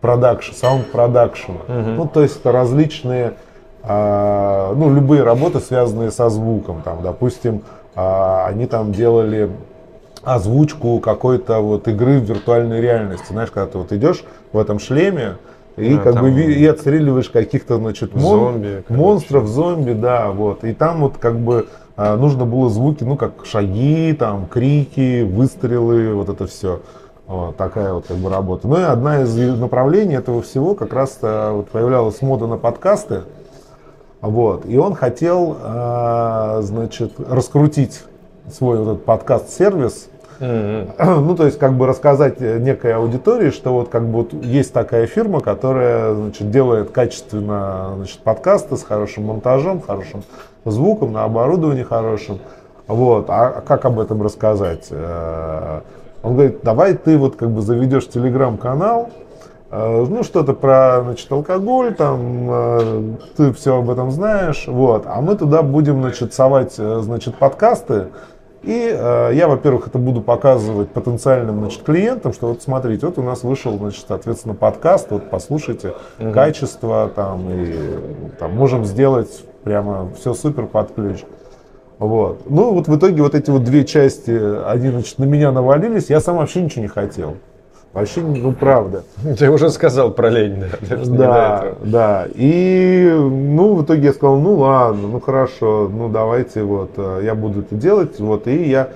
[0.00, 1.52] продакшн, sound production.
[1.68, 3.34] Ну, то есть это различные,
[3.82, 6.82] а, ну, любые работы, связанные со звуком.
[6.82, 7.62] Там, допустим,
[7.94, 9.50] а, они там делали
[10.22, 13.26] озвучку какой-то вот игры в виртуальной реальности.
[13.30, 15.36] Знаешь, когда ты вот идешь в этом шлеме,
[15.76, 16.24] и а, как там...
[16.24, 18.52] бы и отстреливаешь каких-то, значит, мон...
[18.52, 20.64] зомби, монстров, зомби, да, вот.
[20.64, 21.66] И там вот как бы
[21.98, 26.80] нужно было звуки, ну, как шаги, там, крики, выстрелы, вот это все.
[27.26, 28.66] Вот, такая вот как бы работа.
[28.66, 33.24] Ну и одна из направлений этого всего как раз вот появлялась мода на подкасты.
[34.20, 38.02] Вот, и он хотел, а, значит, раскрутить
[38.50, 40.08] свой вот этот подкаст-сервис,
[40.40, 41.20] Mm-hmm.
[41.20, 45.06] Ну, то есть, как бы рассказать некой аудитории, что вот как бы вот есть такая
[45.06, 50.22] фирма, которая, значит, делает качественно, значит, подкасты с хорошим монтажом, хорошим
[50.64, 52.38] звуком, на оборудовании хорошем.
[52.86, 53.26] Вот.
[53.28, 54.86] А как об этом рассказать?
[54.90, 55.80] Э,
[56.22, 59.10] он говорит, давай ты вот как бы заведешь телеграм-канал,
[59.70, 63.02] Э, ну, что-то про, значит, алкоголь, там, э,
[63.36, 65.04] ты все об этом знаешь, вот.
[65.06, 68.08] А мы туда будем, значит, совать, э, значит, подкасты,
[68.62, 73.22] и э, я, во-первых, это буду показывать потенциальным значит, клиентам, что вот смотрите, вот у
[73.22, 76.32] нас вышел, значит, соответственно, подкаст, вот послушайте, угу.
[76.32, 77.74] качество там, и
[78.38, 81.20] там можем сделать прямо все супер под ключ.
[81.98, 82.42] Вот.
[82.48, 84.30] Ну, вот в итоге вот эти вот две части,
[84.66, 87.36] они, значит, на меня навалились, я сам вообще ничего не хотел.
[87.98, 89.04] Вообще, ну правда.
[89.38, 90.68] Ты уже сказал про Ленина.
[91.06, 92.26] Да, да.
[92.34, 97.34] И, ну, в итоге я сказал, ну ладно, ну хорошо, ну давайте вот, э, я
[97.34, 98.18] буду это делать.
[98.20, 98.90] Вот, и я...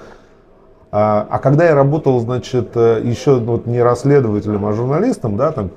[0.91, 5.71] А, а когда я работал, значит, э, еще вот не расследователем, а журналистом, да, там,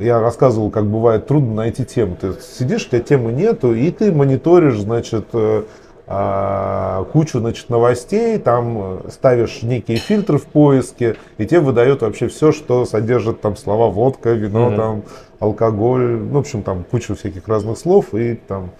[0.00, 2.16] я рассказывал, как бывает трудно найти тему.
[2.20, 5.62] Ты сидишь, у тебя темы нету, и ты мониторишь, значит, э,
[6.06, 12.84] кучу значит, новостей, там ставишь некие фильтры в поиске, и тебе выдает вообще все, что
[12.84, 14.76] содержит там слова водка, вино, mm-hmm.
[14.76, 15.02] там,
[15.38, 18.70] алкоголь, ну, в общем, там кучу всяких разных слов, и там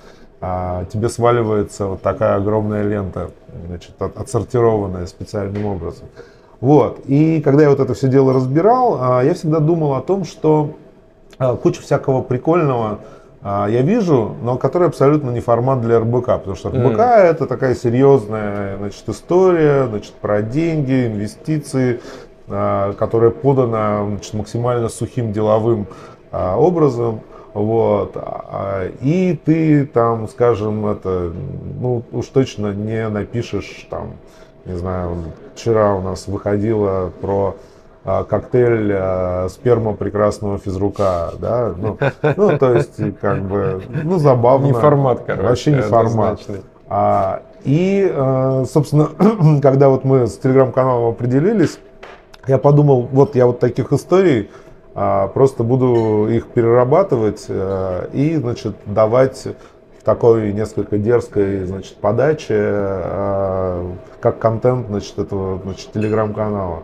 [0.41, 3.31] а, тебе сваливается вот такая огромная лента,
[3.69, 6.09] значит, от, отсортированная специальным образом.
[6.61, 7.01] Вот.
[7.07, 10.75] И когда я вот это все дело разбирал, а, я всегда думал о том, что
[11.39, 13.01] а, куча всякого прикольного а,
[13.45, 17.23] я вижу, но который абсолютно не формат для РБК, потому что РБК mm.
[17.23, 22.01] это такая серьезная значит, история значит, про деньги, инвестиции,
[22.49, 25.87] а, которая подана значит, максимально сухим деловым
[26.31, 27.21] а, образом.
[27.55, 28.17] Вот.
[29.03, 31.33] И ты там, скажем, это,
[31.81, 34.13] ну, уж точно не напишешь там,
[34.65, 35.17] не знаю,
[35.55, 37.72] вчера у нас выходило про а,
[38.05, 41.99] коктейль а, сперма прекрасного физрука, да, ну,
[42.37, 44.67] ну, то есть, как бы, ну, забавно.
[44.67, 45.49] Не формат, короче.
[45.49, 46.41] Вообще не формат.
[46.89, 49.09] А, и, а, собственно,
[49.63, 51.79] когда вот мы с телеграм-каналом определились,
[52.47, 54.51] я подумал, вот я вот таких историй
[54.95, 59.47] а, просто буду их перерабатывать а, и, значит, давать
[60.05, 66.83] такой несколько дерзкой, значит, подаче, а, как контент, значит, этого, значит, телеграм-канала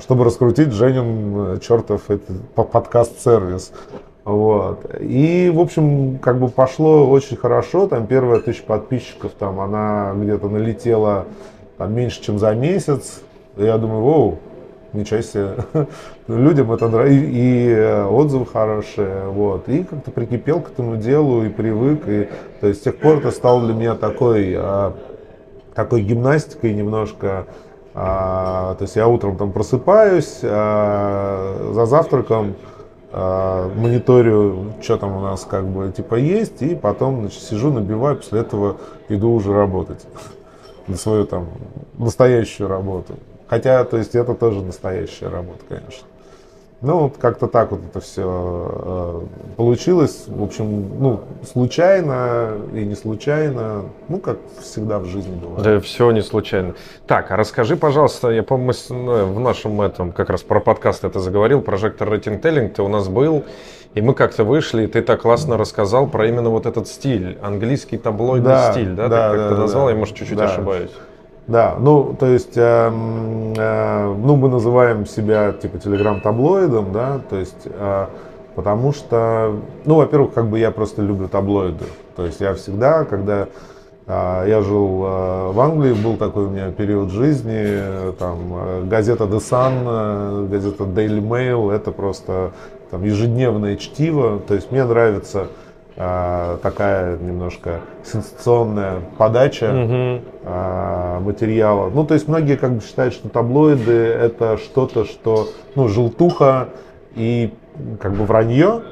[0.00, 2.02] чтобы раскрутить Женин э, чертов
[2.54, 3.72] подкаст-сервис.
[4.24, 4.84] Вот.
[5.00, 7.88] И, в общем, как бы пошло очень хорошо.
[7.88, 11.24] Там первая тысяча подписчиков, там она где-то налетела
[11.78, 13.22] там, меньше, чем за месяц.
[13.56, 14.38] Я думаю, воу,
[14.92, 15.54] ничего себе.
[16.28, 17.24] Людям это нравится.
[17.24, 19.28] И, и э, отзывы хорошие.
[19.28, 19.66] Вот.
[19.70, 22.06] И как-то прикипел к этому делу и привык.
[22.06, 22.28] И,
[22.60, 24.94] то есть с тех пор это стало для меня такой, а,
[25.74, 27.46] такой гимнастикой немножко
[28.00, 32.54] а, то есть я утром там просыпаюсь, а, за завтраком
[33.10, 38.18] а, мониторю, что там у нас как бы типа есть, и потом значит, сижу, набиваю,
[38.18, 38.76] после этого
[39.08, 40.06] иду уже работать
[40.86, 41.48] на свою там
[41.94, 43.14] настоящую работу.
[43.48, 46.06] Хотя, то есть это тоже настоящая работа, конечно.
[46.80, 49.20] Ну, вот как-то так вот это все э,
[49.56, 50.24] получилось.
[50.28, 53.86] В общем, ну, случайно и не случайно.
[54.06, 55.64] Ну, как всегда в жизни бывает.
[55.64, 56.76] Да, все не случайно.
[57.08, 61.18] Так, а расскажи, пожалуйста, я помню, ну, в нашем этом, как раз про подкаст это
[61.18, 63.44] заговорил, прожектор рейтинг теллинг, ты у нас был,
[63.94, 67.98] и мы как-то вышли, и ты так классно рассказал про именно вот этот стиль, английский
[67.98, 69.08] таблоидный да, стиль, да?
[69.08, 70.44] да ты как-то да, назвал, да, я, может, чуть-чуть да.
[70.44, 70.92] ошибаюсь.
[71.48, 77.62] Да, ну, то есть, э, э, ну, мы называем себя, типа, телеграм-таблоидом, да, то есть,
[77.64, 78.06] э,
[78.54, 79.54] потому что,
[79.86, 83.48] ну, во-первых, как бы я просто люблю таблоиды, то есть, я всегда, когда
[84.06, 89.24] э, я жил э, в Англии, был такой у меня период жизни, там, э, газета
[89.24, 92.50] The Sun, газета Daily Mail, это просто,
[92.90, 95.48] там, ежедневное чтиво, то есть, мне нравится
[96.00, 101.24] а, такая немножко сенсационная подача угу.
[101.24, 101.90] материала.
[101.90, 106.68] Ну, то есть многие как бы считают, что таблоиды это что-то, что, ну, желтуха
[107.16, 107.52] и
[108.00, 108.82] как бы вранье.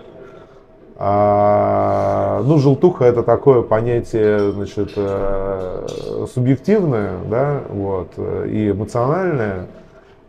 [0.99, 5.87] А, ну, желтуха это такое понятие, значит, э,
[6.33, 9.67] субъективное, да, вот, и эмоциональное.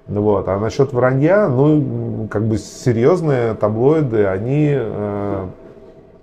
[0.08, 0.48] Вот.
[0.48, 5.48] А насчет вранья, ну, как бы серьезные таблоиды, они э,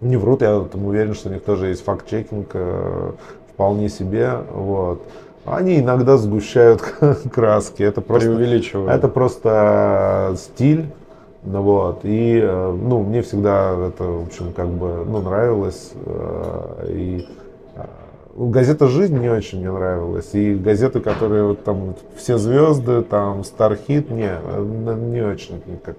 [0.01, 3.13] не врут, я там уверен, что у них тоже есть факт-чекинг э,
[3.53, 4.39] вполне себе.
[4.53, 5.03] Вот.
[5.45, 6.81] Они иногда сгущают
[7.33, 7.83] краски.
[7.83, 8.29] Это просто,
[8.89, 10.87] Это просто стиль.
[11.43, 12.01] Ну, вот.
[12.05, 15.93] И э, ну, мне всегда это, в общем, как бы ну, нравилось.
[16.07, 17.27] Э, и
[18.37, 20.31] газета «Жизнь» не очень мне нравилась.
[20.33, 24.31] И газеты, которые вот там все звезды, там Стархит, не,
[25.11, 25.97] не очень как,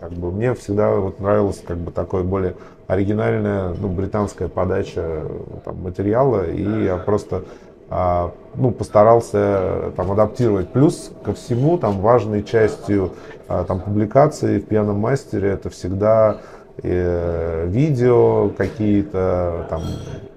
[0.00, 2.54] как бы мне всегда вот нравилось как бы такой более
[2.86, 5.22] оригинальная ну, британская подача
[5.64, 7.44] там, материала, и я просто
[7.90, 10.70] а, ну, постарался там адаптировать.
[10.72, 13.12] Плюс ко всему, там важной частью
[13.48, 16.38] а, там, публикации в пьяном мастере это всегда
[16.82, 19.82] э, видео какие-то, там,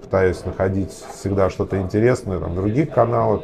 [0.02, 3.42] пытаюсь находить всегда что-то интересное там, в других каналах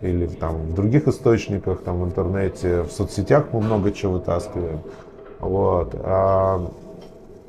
[0.00, 4.80] или там, в других источниках, там, в интернете, в соцсетях мы много чего вытаскиваем.
[5.40, 5.94] Вот.
[6.02, 6.68] А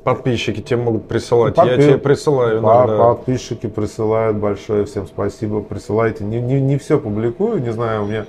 [0.04, 1.54] Подписчики тебе могут присылать.
[1.54, 1.70] Подпи...
[1.70, 2.96] Я тебе присылаю иногда.
[2.96, 4.86] Подписчики присылают большое.
[4.86, 5.60] Всем спасибо.
[5.60, 6.24] Присылайте.
[6.24, 7.62] Не, не, не все публикую.
[7.62, 8.26] Не знаю, у меня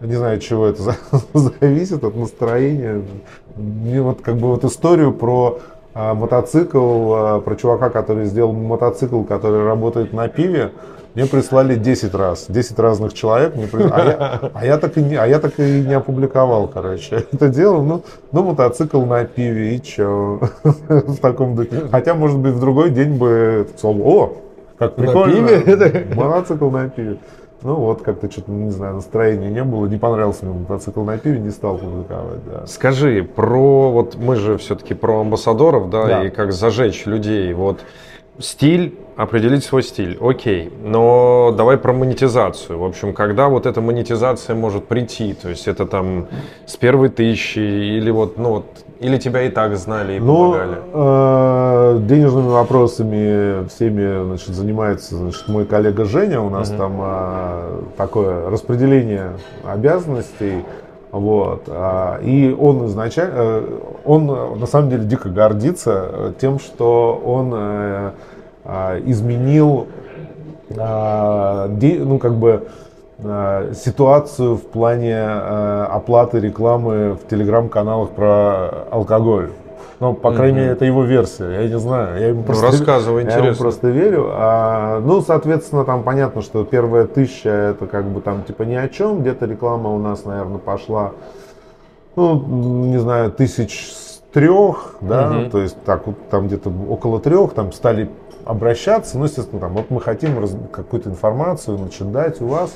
[0.00, 0.96] не знаю, от чего это
[1.34, 3.02] зависит, от настроения.
[3.56, 5.58] Мне вот как бы вот историю про
[5.92, 10.72] а, мотоцикл, а, про чувака, который сделал мотоцикл, который работает на пиве,
[11.14, 13.86] мне прислали 10 раз, 10 разных человек, мне прис...
[13.90, 17.48] а, я, а, я так и не, а я так и не опубликовал, короче, это
[17.48, 21.88] дело, ну, ну мотоцикл на пиве, и чё, в таком духе.
[21.90, 24.36] Хотя, может быть, в другой день бы сказал, о,
[24.78, 26.06] как прикольно, на пиве?
[26.14, 27.16] мотоцикл на пиве.
[27.62, 31.40] Ну вот, как-то что-то, не знаю, настроения не было, не понравился мне мотоцикл на пиве,
[31.40, 32.66] не стал публиковать, да.
[32.66, 37.80] Скажи, про, вот мы же все-таки про амбассадоров, да, да, и как зажечь людей, вот
[38.38, 42.78] стиль, определить свой стиль, окей, но давай про монетизацию.
[42.78, 46.28] В общем, когда вот эта монетизация может прийти, то есть это там
[46.66, 48.66] с первой тысячи или вот, ну вот,
[49.00, 50.78] или тебя и так знали и ну, помогали?
[50.92, 56.40] Э, денежными вопросами всеми значит, занимается значит, мой коллега Женя.
[56.40, 56.78] У нас угу.
[56.78, 59.32] там э, такое распределение
[59.64, 60.64] обязанностей.
[61.12, 61.64] Вот.
[61.66, 64.26] А, и он изначально, э, он
[64.60, 68.10] на самом деле дико гордится тем, что он э,
[68.64, 69.88] а, изменил
[70.78, 72.68] а, ну, как бы,
[73.74, 79.50] ситуацию в плане оплаты рекламы в телеграм-каналах про алкоголь.
[80.00, 81.50] Ну, по крайней мере, это его версия.
[81.50, 82.18] Я не знаю.
[82.18, 83.42] Я ему ну, просто, рассказывай, интересно.
[83.42, 84.28] Я ему просто верю.
[84.32, 88.88] А, ну, соответственно, там понятно, что первая тысяча это как бы там типа ни о
[88.88, 89.20] чем.
[89.20, 91.12] Где-то реклама у нас, наверное, пошла,
[92.16, 92.34] ну,
[92.86, 95.50] не знаю, тысяч с трех, да, угу.
[95.50, 98.08] то есть так вот там где-то около трех, там стали
[98.44, 100.36] обращаться, ну, естественно, там, вот мы хотим
[100.70, 102.74] какую-то информацию начинать у вас,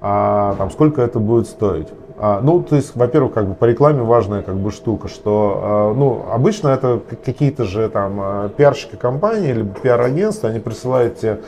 [0.00, 1.88] а, там, сколько это будет стоить.
[2.18, 5.94] А, ну, то есть, во-первых, как бы по рекламе важная как бы штука, что, а,
[5.94, 11.40] ну, обычно это какие-то же там а, пиарщики компании или пиар-агентства, они присылают тебе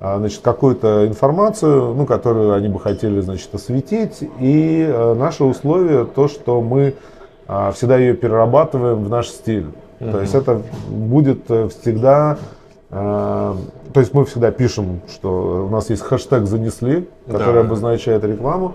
[0.00, 4.28] значит, какую-то информацию, ну, которую они бы хотели, значит, осветить.
[4.40, 6.94] И наше условие то, что мы
[7.72, 9.66] всегда ее перерабатываем в наш стиль.
[10.00, 10.10] Mm-hmm.
[10.10, 12.38] То есть это будет э, всегда
[12.90, 17.60] то есть мы всегда пишем, что у нас есть хэштег «занесли», который да.
[17.60, 18.74] обозначает рекламу.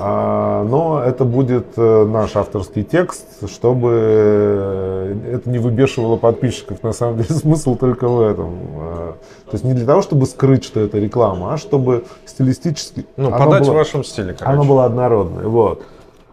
[0.00, 6.84] А, но это будет э, наш авторский текст, чтобы э, это не выбешивало подписчиков.
[6.84, 8.58] На самом деле смысл только в этом.
[8.76, 13.06] А, то есть не для того, чтобы скрыть, что это реклама, а чтобы стилистически...
[13.16, 14.44] Ну, подать было, в вашем стиле, короче.
[14.44, 15.82] Оно было однородное, вот.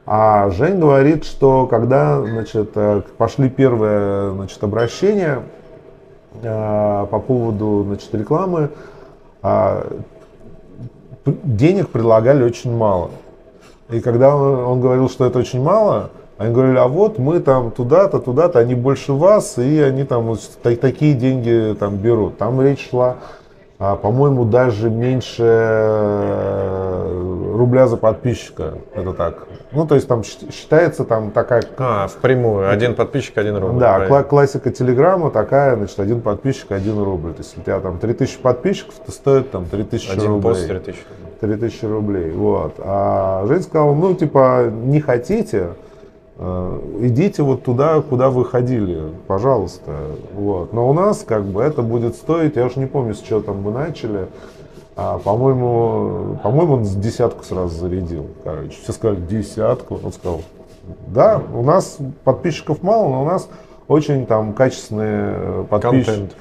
[0.06, 5.41] А Жень говорит, что когда значит, э, пошли первые значит, обращения
[6.41, 8.69] по поводу значит, рекламы,
[11.25, 13.10] денег предлагали очень мало.
[13.89, 17.71] И когда он, он говорил, что это очень мало, они говорили, а вот мы там
[17.71, 22.38] туда-то, туда-то, они больше вас, и они там вот так, такие деньги там берут.
[22.38, 23.17] Там речь шла,
[23.78, 26.76] а, по-моему, даже меньше э,
[27.56, 28.76] рубля за подписчика.
[28.93, 29.48] Это так.
[29.71, 31.62] Ну, то есть там считается там такая...
[31.78, 32.69] А, впрямую.
[32.69, 33.80] Один подписчик, один рубль.
[33.80, 34.24] Да, правильно.
[34.24, 37.34] классика Телеграма такая, значит, один подписчик, один рубль.
[37.34, 40.38] То есть у тебя там 3000 подписчиков, это стоит там 3000 один рублей.
[40.38, 41.35] Один пост 3000 рублей.
[41.45, 42.31] 3000 рублей.
[42.31, 42.75] Вот.
[42.79, 45.69] А Жень сказал, ну, типа, не хотите,
[46.38, 49.91] э, идите вот туда, куда вы ходили, пожалуйста.
[50.34, 50.73] Вот.
[50.73, 53.62] Но у нас, как бы, это будет стоить, я уже не помню, с чего там
[53.62, 54.27] мы начали,
[54.95, 58.27] а, по-моему, по-моему, он с десятку сразу зарядил.
[58.43, 59.99] Короче, все сказали, десятку.
[60.01, 60.41] Он сказал,
[61.08, 63.49] да, у нас подписчиков мало, но у нас
[63.88, 66.05] очень там качественные подписчики.
[66.05, 66.36] Контент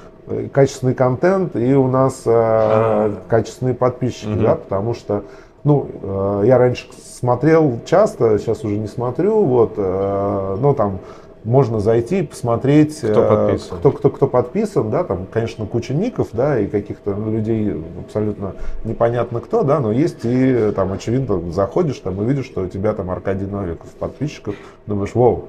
[0.52, 4.42] качественный контент и у нас э, качественные подписчики, угу.
[4.42, 5.24] да, потому что,
[5.64, 10.98] ну, э, я раньше смотрел часто, сейчас уже не смотрю, вот, э, но там
[11.44, 13.78] можно зайти посмотреть, кто э, подписан.
[13.78, 18.54] Кто, кто, кто подписан, да, там, конечно, куча ников, да, и каких-то людей абсолютно
[18.84, 22.94] непонятно кто, да, но есть и там, очевидно, заходишь там и видишь, что у тебя
[22.94, 24.54] там Аркадий Новиков подписчиков,
[24.86, 25.44] думаешь, вау,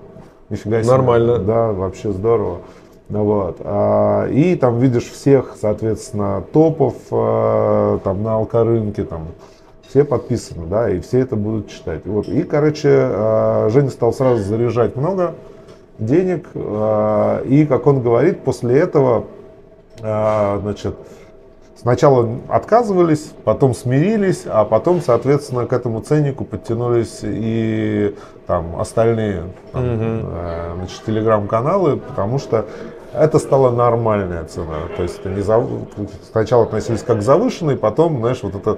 [0.50, 0.92] нифига себе.
[0.92, 1.40] Нормально.
[1.40, 2.60] Да, вообще здорово.
[3.08, 3.58] Ну вот.
[3.64, 9.28] А, и там видишь всех, соответственно, топов а, там на алкорынке, там
[9.88, 12.02] все подписаны, да, и все это будут читать.
[12.06, 12.28] Вот.
[12.28, 15.36] И, короче, а, Женя стал сразу заряжать много
[15.98, 19.24] денег, и, как он говорит, после этого,
[19.98, 20.94] значит,
[21.80, 28.14] сначала отказывались, потом смирились, а потом, соответственно, к этому ценнику подтянулись и
[28.46, 30.28] там остальные там, угу.
[30.80, 32.66] значит, телеграм-каналы, потому что
[33.20, 34.76] это стала нормальная цена.
[34.96, 35.66] То есть это не зав...
[36.32, 38.78] сначала относились как к завышенной, потом, знаешь, вот это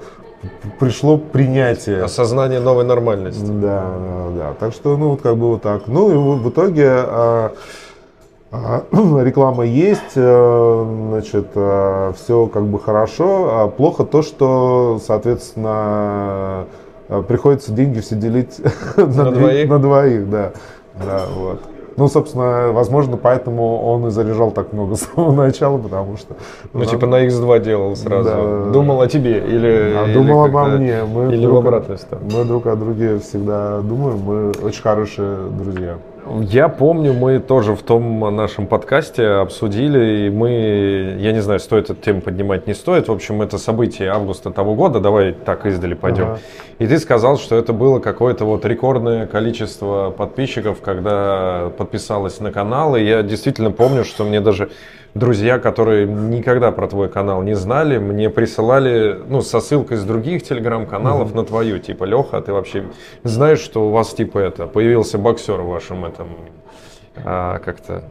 [0.79, 2.03] пришло принятие.
[2.03, 3.45] Осознание новой нормальности.
[3.45, 4.53] Да, да, да.
[4.59, 5.87] Так что, ну, вот как бы вот так.
[5.87, 7.53] Ну, и в итоге а,
[8.51, 8.83] а,
[9.23, 13.49] реклама есть, а, значит, а, все как бы хорошо.
[13.51, 16.65] А плохо то, что, соответственно,
[17.27, 18.59] приходится деньги все делить
[18.95, 19.69] на, на двоих.
[19.69, 20.51] На двоих, да.
[21.03, 21.61] Да, вот.
[21.97, 26.35] Ну, собственно, возможно, поэтому он и заряжал так много с самого начала, потому что...
[26.71, 26.87] Ну, нам...
[26.87, 28.29] типа на X2 делал сразу.
[28.29, 28.71] Да.
[28.71, 29.93] Думал о тебе или...
[29.95, 31.03] А, или думал обо мне.
[31.03, 32.29] Мы или друг, в обратную сторону.
[32.31, 35.97] Мы друг о друге всегда думаем, мы очень хорошие друзья.
[36.49, 41.89] Я помню, мы тоже в том нашем подкасте обсудили, и мы, я не знаю, стоит
[41.89, 43.07] эту тему поднимать, не стоит.
[43.07, 46.25] В общем, это событие августа того года, давай так издали пойдем.
[46.25, 46.39] Ага.
[46.79, 52.95] И ты сказал, что это было какое-то вот рекордное количество подписчиков, когда подписалось на канал.
[52.95, 54.69] И я действительно помню, что мне даже
[55.17, 60.43] друзья, которые никогда про твой канал не знали, мне присылали, ну, со ссылкой с других
[60.43, 61.35] телеграм-каналов mm-hmm.
[61.35, 62.85] на твою, типа, Леха, ты вообще
[63.23, 66.27] знаешь, что у вас, типа, это, появился боксер в вашем этом,
[67.23, 68.03] а, как-то,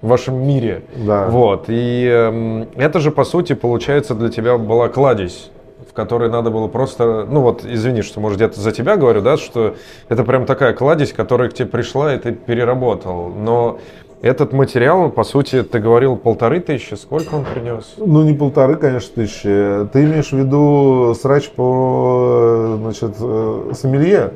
[0.00, 0.82] в вашем мире.
[0.96, 1.26] Да.
[1.26, 5.50] Вот, и э, это же, по сути, получается, для тебя была кладезь
[5.88, 9.36] в которой надо было просто, ну вот, извини, что, может, где-то за тебя говорю, да,
[9.36, 9.76] что
[10.08, 13.28] это прям такая кладезь, которая к тебе пришла, и ты переработал.
[13.28, 13.78] Но
[14.20, 16.94] этот материал, по сути, ты говорил полторы тысячи.
[16.94, 17.94] Сколько он принес?
[17.98, 19.86] Ну, не полторы, конечно, тысячи.
[19.92, 24.32] Ты имеешь в виду срач по, значит, э, сомелье?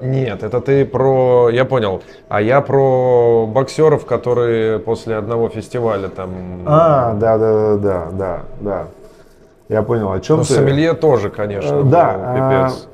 [0.00, 1.48] Нет, это ты про...
[1.50, 2.02] Я понял.
[2.28, 6.30] А я про боксеров, которые после одного фестиваля там...
[6.66, 8.86] А, да, да, да, да, да.
[9.68, 10.52] Я понял, о чем ну, ты.
[10.52, 12.88] сомелье тоже, конечно, да, пипец.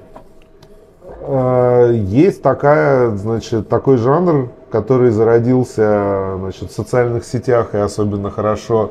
[1.23, 8.31] А, а, есть такая, значит, такой жанр, который зародился значит, в социальных сетях и особенно
[8.31, 8.91] хорошо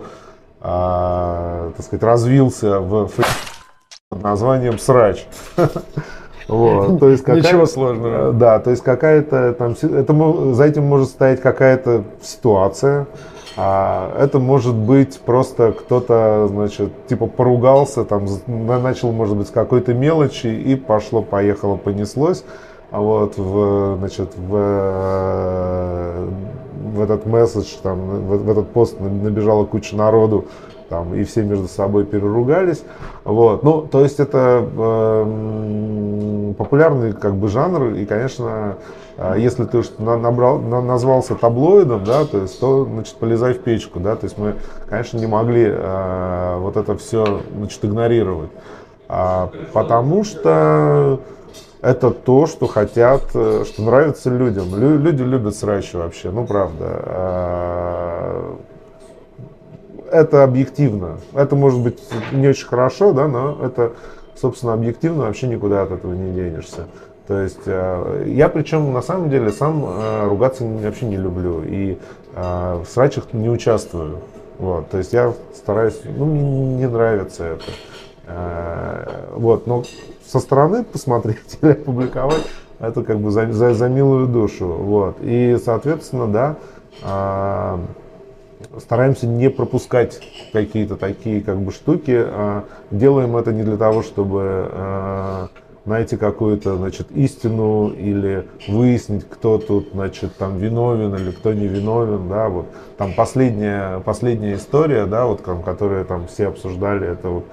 [0.62, 3.10] а, так сказать, развился в
[4.10, 5.26] под названием «Срач».
[6.48, 8.34] Вот, то есть какая, Ничего сложного.
[8.34, 13.08] Да, то есть какая-то там, это, за этим может стоять какая-то ситуация,
[13.56, 19.94] а это может быть просто кто-то, значит, типа поругался, там, начал, может быть, с какой-то
[19.94, 22.44] мелочи и пошло, поехало, понеслось.
[22.92, 24.52] А вот в, значит, в,
[26.94, 30.46] в этот месседж, там, в, в этот пост набежала куча народу,
[30.90, 32.84] там, и все между собой переругались.
[33.24, 33.64] Вот.
[33.64, 38.76] Ну, то есть это э, популярный как бы жанр, и, конечно,
[39.16, 43.60] э, если ты уж набрал, на, назвался таблоидом, да, то есть, то, значит, полезай в
[43.60, 44.56] печку, да, то есть мы,
[44.90, 48.50] конечно, не могли э, вот это все, значит, игнорировать,
[49.08, 51.22] а, потому что
[51.82, 54.76] это то, что хотят, э, что нравится людям.
[54.76, 56.86] Люди любят срачи вообще, ну правда.
[57.06, 58.58] А,
[60.12, 61.18] это объективно.
[61.34, 62.00] Это может быть
[62.32, 63.94] не очень хорошо, да, но это,
[64.40, 66.86] собственно, объективно вообще никуда от этого не денешься.
[67.28, 71.98] То есть э, я причем на самом деле сам э, ругаться вообще не люблю и
[72.34, 74.20] в срачах не участвую.
[74.58, 76.44] Вот, то есть я стараюсь, ну мне
[76.78, 77.66] не нравится это.
[79.36, 79.84] Вот, но
[80.32, 82.44] со стороны посмотреть или опубликовать,
[82.80, 84.66] это как бы за, за, за милую душу.
[84.68, 85.18] Вот.
[85.22, 86.56] И, соответственно, да,
[87.04, 87.78] э,
[88.80, 90.20] стараемся не пропускать
[90.54, 92.24] какие-то такие как бы штуки.
[92.26, 92.62] Э,
[92.92, 95.48] делаем это не для того, чтобы э,
[95.86, 102.30] найти какую-то, значит, истину или выяснить, кто тут, значит, там виновен или кто не виновен,
[102.30, 102.68] да, вот.
[102.98, 107.46] Там последняя, последняя история, да, вот, там, которую там все обсуждали, это вот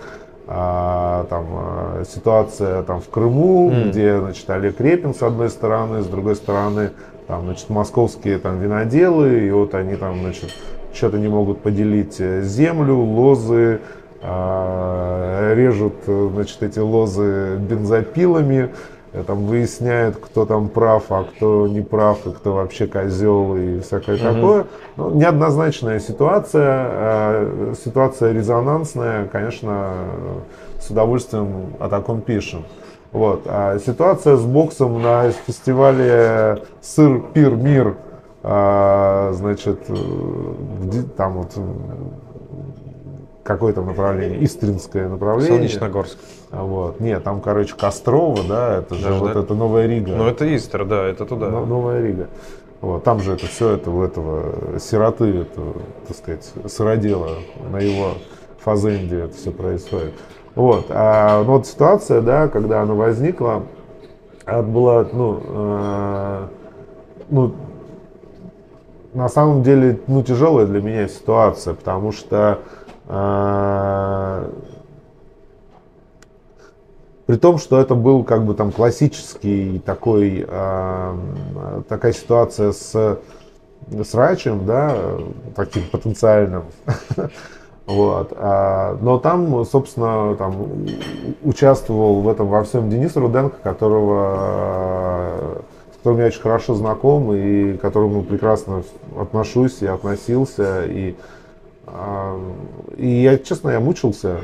[0.51, 3.90] а, там, а, ситуация там, в Крыму, mm.
[3.90, 6.92] где значит, Олег Репин с одной стороны, с другой стороны
[7.26, 10.55] там, значит, московские там, виноделы, и вот они там значит,
[10.94, 13.80] что-то не могут поделить э, землю, лозы,
[14.22, 18.72] а, режут значит, эти лозы бензопилами, Э,
[19.26, 24.16] там выясняют, кто там прав, а кто не прав, и кто вообще козел и всякое
[24.16, 24.24] угу.
[24.24, 24.66] такое.
[24.96, 29.92] Ну, неоднозначная ситуация, э, ситуация резонансная, конечно,
[30.80, 32.64] с удовольствием о таком пишем.
[33.12, 33.42] Вот.
[33.46, 37.96] А ситуация с боксом на фестивале Сыр, Пир, Мир,
[38.42, 41.52] а, значит, э, там вот
[43.49, 44.44] какое там направление?
[44.44, 45.57] Истринское направление.
[45.57, 46.18] Солнечногорск.
[46.51, 47.01] Вот.
[47.01, 49.40] Нет, там, короче, Кострова, да, это же да, вот да?
[49.40, 50.14] это Новая Рига.
[50.14, 51.49] Ну, это Истр, да, это туда.
[51.49, 52.28] Но, Новая Рига.
[52.80, 55.62] Вот, там же это все это у этого сироты, это,
[56.07, 57.30] так сказать, сыродела
[57.72, 58.12] на его
[58.61, 60.12] фазенде это все происходит.
[60.55, 60.86] Вот.
[60.90, 63.62] А, ну, вот ситуация, да, когда она возникла,
[64.44, 66.46] это была, ну, э,
[67.30, 67.55] ну,
[69.14, 72.61] на самом деле, ну, тяжелая для меня ситуация, потому что
[77.28, 81.14] при том, что это был как бы там классический такой, э,
[81.88, 83.18] такая ситуация с,
[83.90, 84.96] с Рачем, да,
[85.54, 86.64] таким потенциальным.
[87.86, 88.34] Вот.
[88.36, 90.68] А, но там, собственно, там
[91.42, 95.62] участвовал в этом во всем Денис Руденко, которого,
[95.94, 98.82] с которым я очень хорошо знаком и к которому прекрасно
[99.18, 100.84] отношусь и относился.
[100.84, 101.14] И, а,
[102.97, 104.39] и я, честно, я мучился.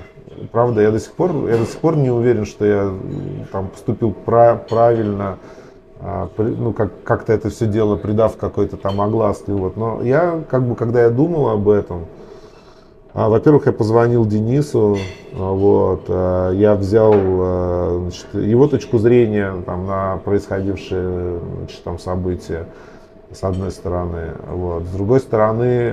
[0.53, 2.92] Правда, я до сих пор, я до сих пор не уверен, что я
[3.53, 5.38] там поступил правильно,
[6.01, 9.53] а, ну, как, как-то это все дело придав какой-то там огласке.
[9.53, 9.76] Вот.
[9.76, 12.07] Но я, как бы, когда я думал об этом,
[13.14, 14.99] а, во-первых, я позвонил Денису,
[15.32, 22.66] а, вот, а, я взял значит, его точку зрения там, на происходившие значит, там, события,
[23.33, 24.33] с одной стороны.
[24.49, 24.85] Вот.
[24.85, 25.93] С другой стороны,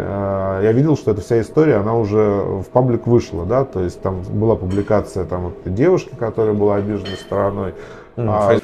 [0.62, 4.22] я видел, что эта вся история, она уже в паблик вышла, да, то есть там
[4.22, 7.74] была публикация там, вот, девушки, которая была обиженной стороной.
[8.16, 8.60] Mm, а,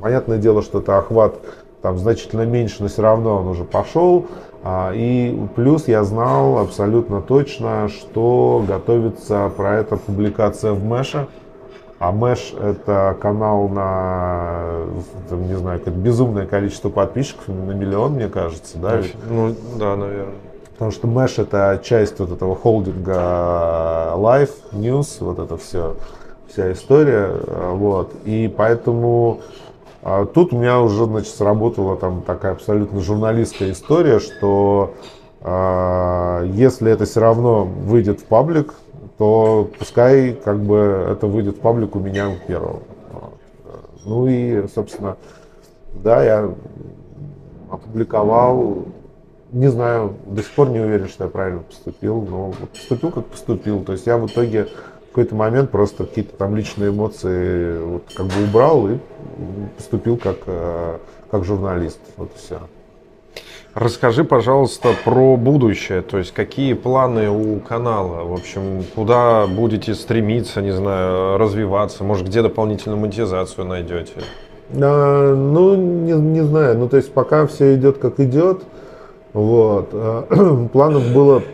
[0.00, 1.34] понятное дело, что это охват
[1.82, 4.26] там значительно меньше, но все равно он уже пошел.
[4.64, 11.28] А, и плюс я знал абсолютно точно, что готовится про это публикация в Мэше.
[11.98, 14.84] А Мэш это канал на,
[15.30, 19.02] не знаю, какое-то безумное количество подписчиков, на миллион, мне кажется, да?
[19.28, 20.34] Ну, да, наверное.
[20.74, 25.96] Потому что Мэш это часть вот этого холдинга Life News, вот это все,
[26.48, 27.32] вся история,
[27.72, 28.12] вот.
[28.24, 29.40] И поэтому
[30.02, 34.94] а тут у меня уже, значит, сработала там такая абсолютно журналистская история, что
[35.40, 38.74] э, если это все равно выйдет в паблик,
[39.18, 40.76] то пускай как бы
[41.10, 42.82] это выйдет в паблик меня первого.
[44.04, 45.16] Ну и, собственно,
[45.92, 46.50] да, я
[47.70, 48.86] опубликовал,
[49.52, 53.82] не знаю, до сих пор не уверен, что я правильно поступил, но поступил как поступил.
[53.84, 54.68] То есть я в итоге
[55.10, 58.98] какой-то момент просто какие-то там личные эмоции вот как бы убрал и
[59.76, 60.98] поступил как, э,
[61.30, 61.98] как журналист.
[62.16, 62.60] Вот и все.
[63.78, 70.60] Расскажи, пожалуйста, про будущее, то есть какие планы у канала, в общем, куда будете стремиться,
[70.60, 74.14] не знаю, развиваться, может, где дополнительную монетизацию найдете?
[74.72, 78.62] А, ну, не, не знаю, ну, то есть пока все идет как идет,
[79.32, 79.90] вот,
[80.72, 81.44] планов было,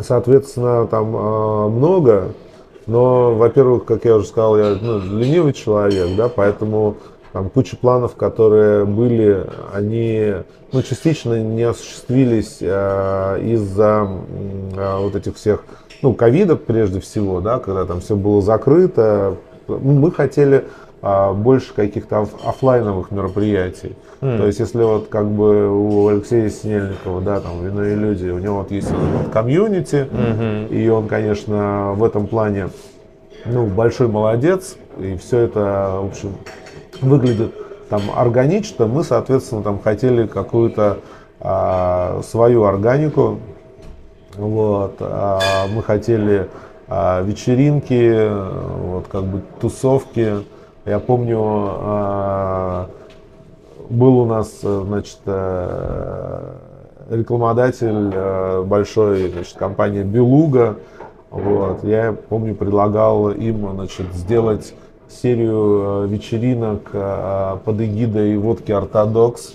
[0.00, 2.28] соответственно, там а, много,
[2.86, 6.94] но, во-первых, как я уже сказал, я ну, ленивый человек, да, поэтому
[7.36, 10.36] там куча планов, которые были, они
[10.72, 14.08] ну, частично не осуществились э, из-за
[14.74, 15.64] э, вот этих всех,
[16.00, 19.36] ну, ковида прежде всего, да, когда там все было закрыто.
[19.68, 20.64] Мы хотели
[21.02, 23.96] а, больше каких-то офлайновых мероприятий.
[24.22, 24.38] Mm.
[24.38, 28.38] То есть, если вот как бы у Алексея Синельникова, да, там «Вино и люди», у
[28.38, 30.68] него вот есть вот комьюнити, mm-hmm.
[30.68, 32.70] и он, конечно, в этом плане,
[33.44, 36.30] ну, большой молодец, и все это, в общем,
[37.00, 37.54] выглядит
[37.88, 38.86] там органично.
[38.86, 40.98] Мы, соответственно, там хотели какую-то
[41.40, 43.38] а, свою органику,
[44.36, 46.48] вот, а, мы хотели
[46.88, 50.44] а, вечеринки, вот, как бы тусовки,
[50.84, 52.90] я помню, а,
[53.88, 56.54] был у нас, значит, э,
[57.10, 60.76] рекламодатель э, большой, значит, компания Белуга.
[61.30, 61.84] Вот.
[61.84, 64.74] Я помню, предлагал им, значит, сделать
[65.10, 66.90] серию э, вечеринок
[67.64, 69.54] под эгидой водки «Ортодокс».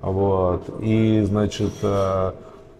[0.00, 0.62] Вот.
[0.80, 1.72] И, значит,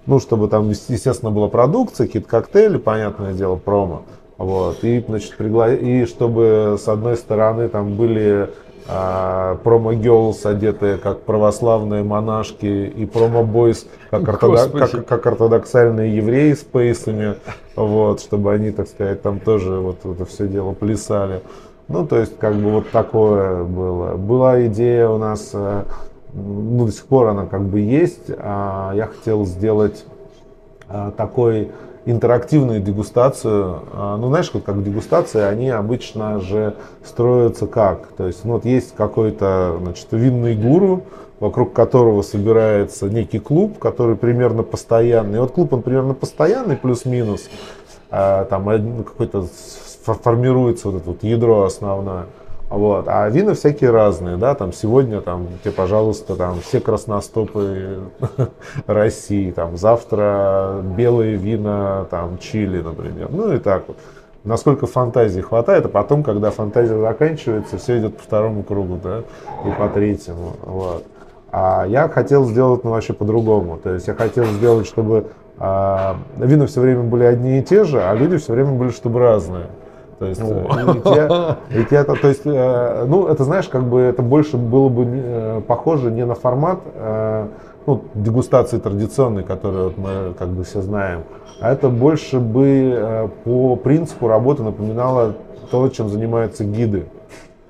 [0.06, 4.02] ну, чтобы там, естественно, была продукция, какие-то коктейли, понятное дело, промо.
[4.38, 4.82] Вот.
[4.82, 5.72] И, значит, пригла...
[5.72, 8.50] и чтобы с одной стороны там были
[8.88, 14.72] а, промо-гелс, одетые как православные монашки, и промо-бойс, как, ортодок...
[14.72, 17.36] как, как ортодоксальные евреи с пейсами,
[17.76, 21.42] вот, чтобы они, так сказать, там тоже вот это все дело плясали.
[21.89, 24.16] Ну, то есть, как бы вот такое было.
[24.16, 25.85] Была идея у нас, э,
[26.33, 28.30] ну, до сих пор она как бы есть.
[28.39, 30.05] А я хотел сделать
[30.89, 31.70] а, такой
[32.05, 33.80] интерактивную дегустацию.
[33.93, 36.74] А, ну, знаешь, вот как дегустация, они обычно же
[37.05, 38.09] строятся как?
[38.09, 41.05] То есть, ну, вот есть какой-то, значит, винный гуру,
[41.41, 45.39] вокруг которого собирается некий клуб, который примерно постоянный.
[45.39, 47.49] И вот клуб, он примерно постоянный, плюс-минус.
[48.11, 48.64] А, там
[49.05, 49.47] какой-то
[50.05, 52.26] формируется вот это вот ядро основное.
[52.68, 53.05] Вот.
[53.07, 58.00] А вина всякие разные, да, там сегодня там, тебе, пожалуйста, там все красностопы
[58.86, 63.98] России, там завтра белые вина, там Чили, например, ну и так вот.
[64.44, 69.18] Насколько фантазии хватает, а потом, когда фантазия заканчивается, все идет по второму кругу, да,
[69.66, 71.05] и по третьему, вот.
[71.53, 73.76] А я хотел сделать, ну, вообще по-другому.
[73.76, 75.26] То есть я хотел сделать, чтобы
[75.59, 79.20] а, вина все время были одни и те же, а люди все время были, чтобы
[79.20, 79.66] разные.
[80.23, 84.03] То есть, э, и те, и те, то есть, э, ну, это знаешь, как бы
[84.03, 86.79] это больше было бы э, похоже не на формат
[87.85, 91.23] ну, дегустации традиционной, которую вот мы как бы все знаем,
[91.61, 95.35] а это больше бы по принципу работы напоминало
[95.73, 97.07] то, чем занимаются гиды.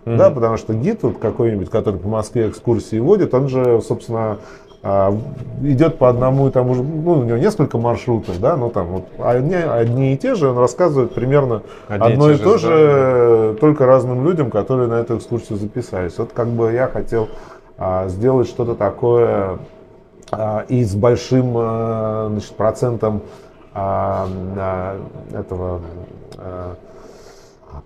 [0.05, 0.17] Mm-hmm.
[0.19, 4.39] Да, потому что гид вот какой-нибудь, который по Москве экскурсии водит, он же, собственно,
[4.85, 5.16] а,
[5.62, 9.05] идет по одному и тому же, ну, у него несколько маршрутов, да, но там вот
[9.18, 13.61] одни, одни и те же, он рассказывает примерно одни одно и, и то же, да.
[13.61, 16.18] только разным людям, которые на эту экскурсию записались.
[16.18, 17.28] Вот как бы я хотел
[17.78, 19.59] а, сделать что-то такое
[20.33, 23.22] а, и с большим а, значит, процентом
[23.74, 25.01] а, а,
[25.33, 25.80] этого
[26.39, 26.74] а,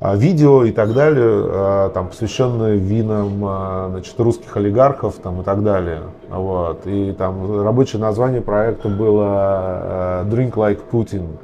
[0.01, 5.63] видео и так далее, а, там, посвященные винам а, значит, русских олигархов там, и так
[5.63, 6.03] далее.
[6.29, 6.87] Вот.
[6.87, 11.39] И там рабочее название проекта было Drink Like Putin.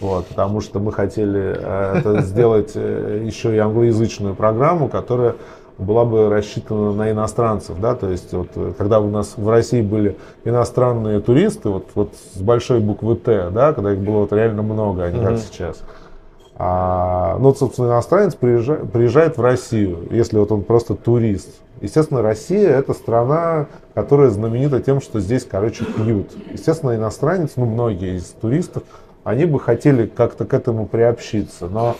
[0.00, 1.52] Вот, потому что мы хотели
[1.98, 5.36] это сделать э, еще и англоязычную программу, которая
[5.78, 10.16] была бы рассчитана на иностранцев, да, то есть вот когда у нас в России были
[10.44, 15.04] иностранные туристы, вот, вот с большой буквы Т, да, когда их было вот реально много,
[15.04, 15.24] а не mm-hmm.
[15.24, 15.82] как сейчас,
[16.56, 21.48] а, ну, собственно, иностранец приезжает, приезжает в Россию, если вот он просто турист.
[21.80, 26.30] Естественно, Россия это страна, которая знаменита тем, что здесь, короче, пьют.
[26.50, 28.84] Естественно, иностранец, ну, многие из туристов,
[29.24, 31.96] они бы хотели как-то к этому приобщиться, но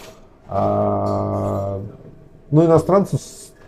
[0.49, 1.81] а,
[2.51, 3.19] ну, иностранцу,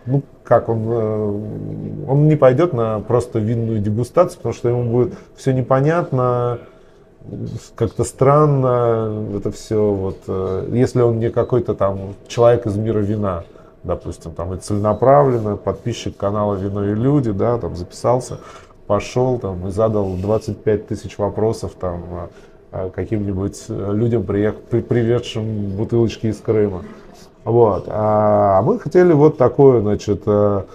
[0.05, 1.41] ну, как он, э,
[2.07, 6.59] он не пойдет на просто винную дегустацию, потому что ему будет все непонятно,
[7.75, 9.91] как-то странно это все.
[9.91, 13.43] Вот, э, если он не какой-то там человек из мира вина,
[13.83, 18.39] допустим, там и целенаправленно, подписчик канала «Вино и люди», да, там записался,
[18.87, 22.29] пошел там и задал 25 тысяч вопросов там
[22.71, 24.55] э, каким-нибудь э, людям, приех...
[24.55, 26.83] приведшим бутылочки из Крыма.
[27.43, 27.85] Вот.
[27.87, 30.65] А мы хотели вот такое, значит, а,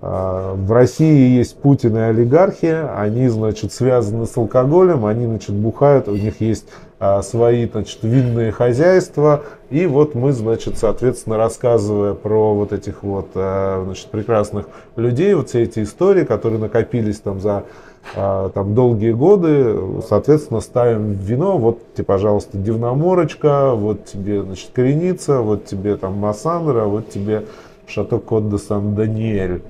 [0.00, 6.14] в России есть Путин и олигархи, они, значит, связаны с алкоголем, они, значит, бухают, у
[6.14, 6.66] них есть
[7.00, 13.30] а, свои, значит, винные хозяйства, и вот мы, значит, соответственно, рассказывая про вот этих вот,
[13.34, 17.64] а, значит, прекрасных людей, вот все эти истории, которые накопились там за
[18.14, 19.76] там долгие годы,
[20.08, 26.84] соответственно, ставим вино, вот тебе, пожалуйста, дивноморочка, вот тебе, значит, кореница, вот тебе там Массандра,
[26.84, 27.44] вот тебе
[27.86, 29.60] Шато Кот де Сан-Даниэль.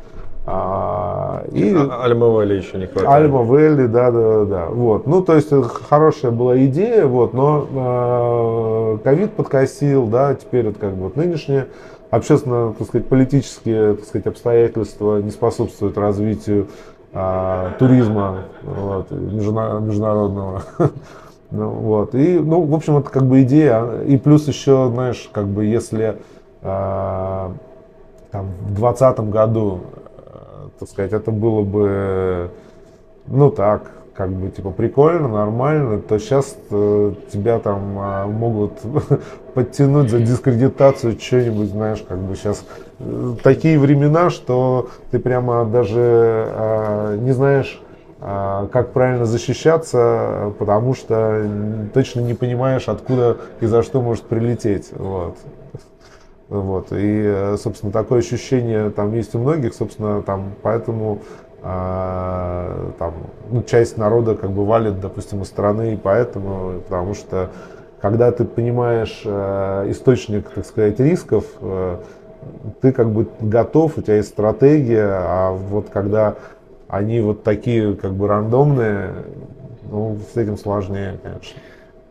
[0.50, 3.30] А, и Альма-Вэлли еще не хватает.
[3.30, 4.66] Альма-Вэлли, да, да, да.
[4.66, 5.06] Вот.
[5.06, 5.50] Ну, то есть,
[5.88, 11.66] хорошая была идея, вот, но ковид подкосил, да, теперь вот как бы вот нынешнее
[12.10, 16.68] общественно, так сказать, политические, так сказать, обстоятельства не способствуют развитию
[17.12, 20.62] а, туризма вот, международного.
[21.50, 22.14] ну, вот.
[22.14, 24.00] И, ну, в общем, это как бы идея.
[24.06, 26.16] И плюс еще, знаешь, как бы если
[26.62, 27.52] а,
[28.30, 29.80] там, в 2020 году
[30.78, 32.50] так сказать, это было бы,
[33.26, 38.72] ну так, как бы типа прикольно, нормально, то сейчас э, тебя там э, могут
[39.54, 42.64] подтянуть за дискредитацию что-нибудь, знаешь, как бы сейчас
[42.98, 47.80] э, такие времена, что ты прямо даже э, не знаешь,
[48.20, 51.44] э, как правильно защищаться, потому что
[51.94, 54.88] точно не понимаешь, откуда и за что может прилететь.
[54.96, 55.36] Вот.
[56.48, 56.92] Вот.
[56.92, 61.20] И, э, собственно, такое ощущение там есть у многих, собственно, там, поэтому
[61.62, 63.14] э, там,
[63.50, 67.50] ну, часть народа как бы валит, допустим, из страны, и поэтому, потому что
[68.00, 71.98] когда ты понимаешь э, источник, так сказать, рисков, э,
[72.80, 76.36] ты как бы готов, у тебя есть стратегия, а вот когда
[76.88, 79.10] они вот такие как бы рандомные,
[79.90, 81.60] ну, с этим сложнее, конечно.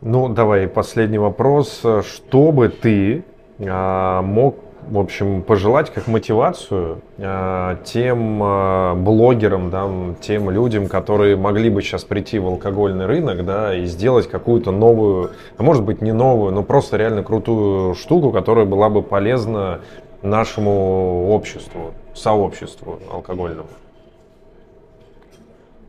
[0.01, 1.81] Ну, давай, последний вопрос.
[2.03, 4.55] Что бы ты а, мог
[4.89, 9.89] в общем, пожелать как мотивацию э, тем э, блогерам, да,
[10.21, 15.31] тем людям, которые могли бы сейчас прийти в алкогольный рынок, да, и сделать какую-то новую,
[15.57, 19.81] а может быть не новую, но просто реально крутую штуку, которая была бы полезна
[20.21, 23.69] нашему обществу, сообществу алкогольному.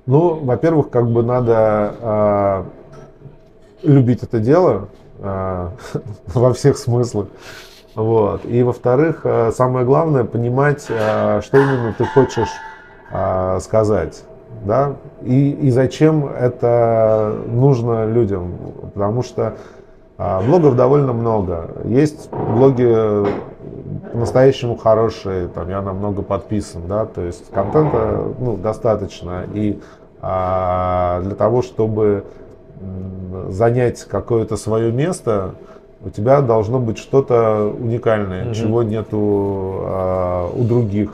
[0.07, 2.65] Ну, во-первых, как бы надо э,
[3.83, 4.89] любить это дело
[6.35, 7.29] во всех смыслах.
[7.95, 8.45] Вот.
[8.45, 12.51] И во-вторых, э, самое главное понимать, э, что именно ты хочешь
[13.63, 14.23] сказать.
[14.67, 14.97] Да?
[15.23, 18.53] И, и зачем это нужно людям.
[18.93, 19.55] Потому что
[20.19, 21.71] блогов довольно много.
[21.85, 23.25] Есть блоги
[24.13, 29.45] по-настоящему хорошие, там я намного подписан, да, то есть контента ну, достаточно.
[29.55, 29.81] И
[30.21, 32.25] а, для того, чтобы
[33.51, 35.55] занять какое-то свое место,
[36.05, 38.55] у тебя должно быть что-то уникальное, mm-hmm.
[38.55, 39.19] чего нету
[39.83, 41.11] а, у других.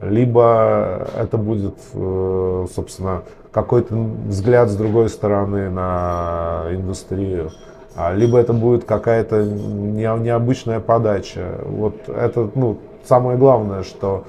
[0.00, 3.96] Либо это будет, э, собственно, какой-то
[4.26, 7.50] взгляд с другой стороны на индустрию,
[7.96, 11.58] а, либо это будет какая-то необычная подача.
[11.64, 14.22] Вот это ну, самое главное, что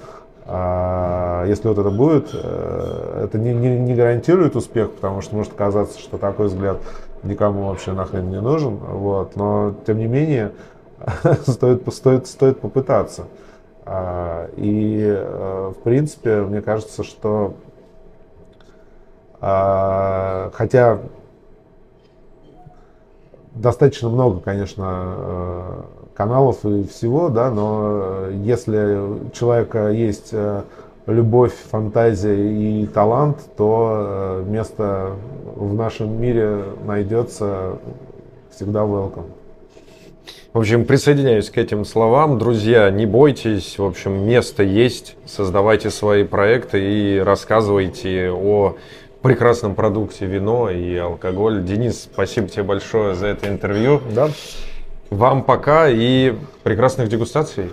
[1.47, 6.00] если вот это будет, э, это не, не, не гарантирует успех, потому что может казаться,
[6.00, 6.78] что такой взгляд
[7.24, 8.78] никому вообще нахрен не нужен.
[8.78, 9.36] Вот.
[9.36, 10.52] Но тем не менее,
[11.47, 13.26] стоит, стоит, стоит попытаться.
[13.86, 17.54] А, и э, в принципе, мне кажется, что
[19.41, 21.00] а, хотя
[23.56, 25.82] достаточно много, конечно, э,
[26.20, 30.64] каналов и всего, да, но если у человека есть э,
[31.08, 35.12] любовь, фантазия и талант, то э, место
[35.56, 37.78] в нашем мире найдется
[38.54, 39.28] всегда welcome.
[40.52, 42.38] В общем, присоединяюсь к этим словам.
[42.38, 45.16] Друзья, не бойтесь, в общем, место есть.
[45.26, 48.76] Создавайте свои проекты и рассказывайте о
[49.22, 51.64] прекрасном продукте вино и алкоголь.
[51.64, 54.02] Денис, спасибо тебе большое за это интервью.
[54.14, 54.28] Да.
[55.10, 57.72] Вам пока и прекрасных дегустаций.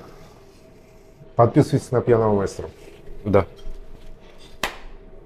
[1.34, 2.68] Подписывайтесь на пьяного мастера.
[3.24, 3.44] Да.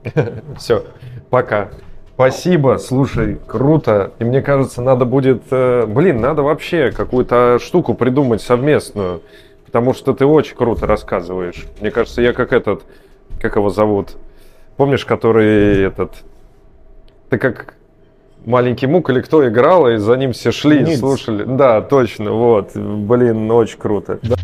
[0.58, 0.84] Все,
[1.30, 1.70] пока.
[2.14, 4.12] Спасибо, слушай, круто.
[4.18, 9.22] И мне кажется, надо будет, э, блин, надо вообще какую-то штуку придумать совместную,
[9.64, 11.66] потому что ты очень круто рассказываешь.
[11.80, 12.82] Мне кажется, я как этот,
[13.40, 14.16] как его зовут,
[14.76, 16.12] помнишь, который этот,
[17.30, 17.74] ты как
[18.46, 20.98] маленький мук или кто играл, и за ним все шли, Ниц.
[21.00, 21.44] слушали.
[21.44, 22.74] Да, точно, вот.
[22.74, 24.18] Блин, очень круто.
[24.22, 24.36] Да.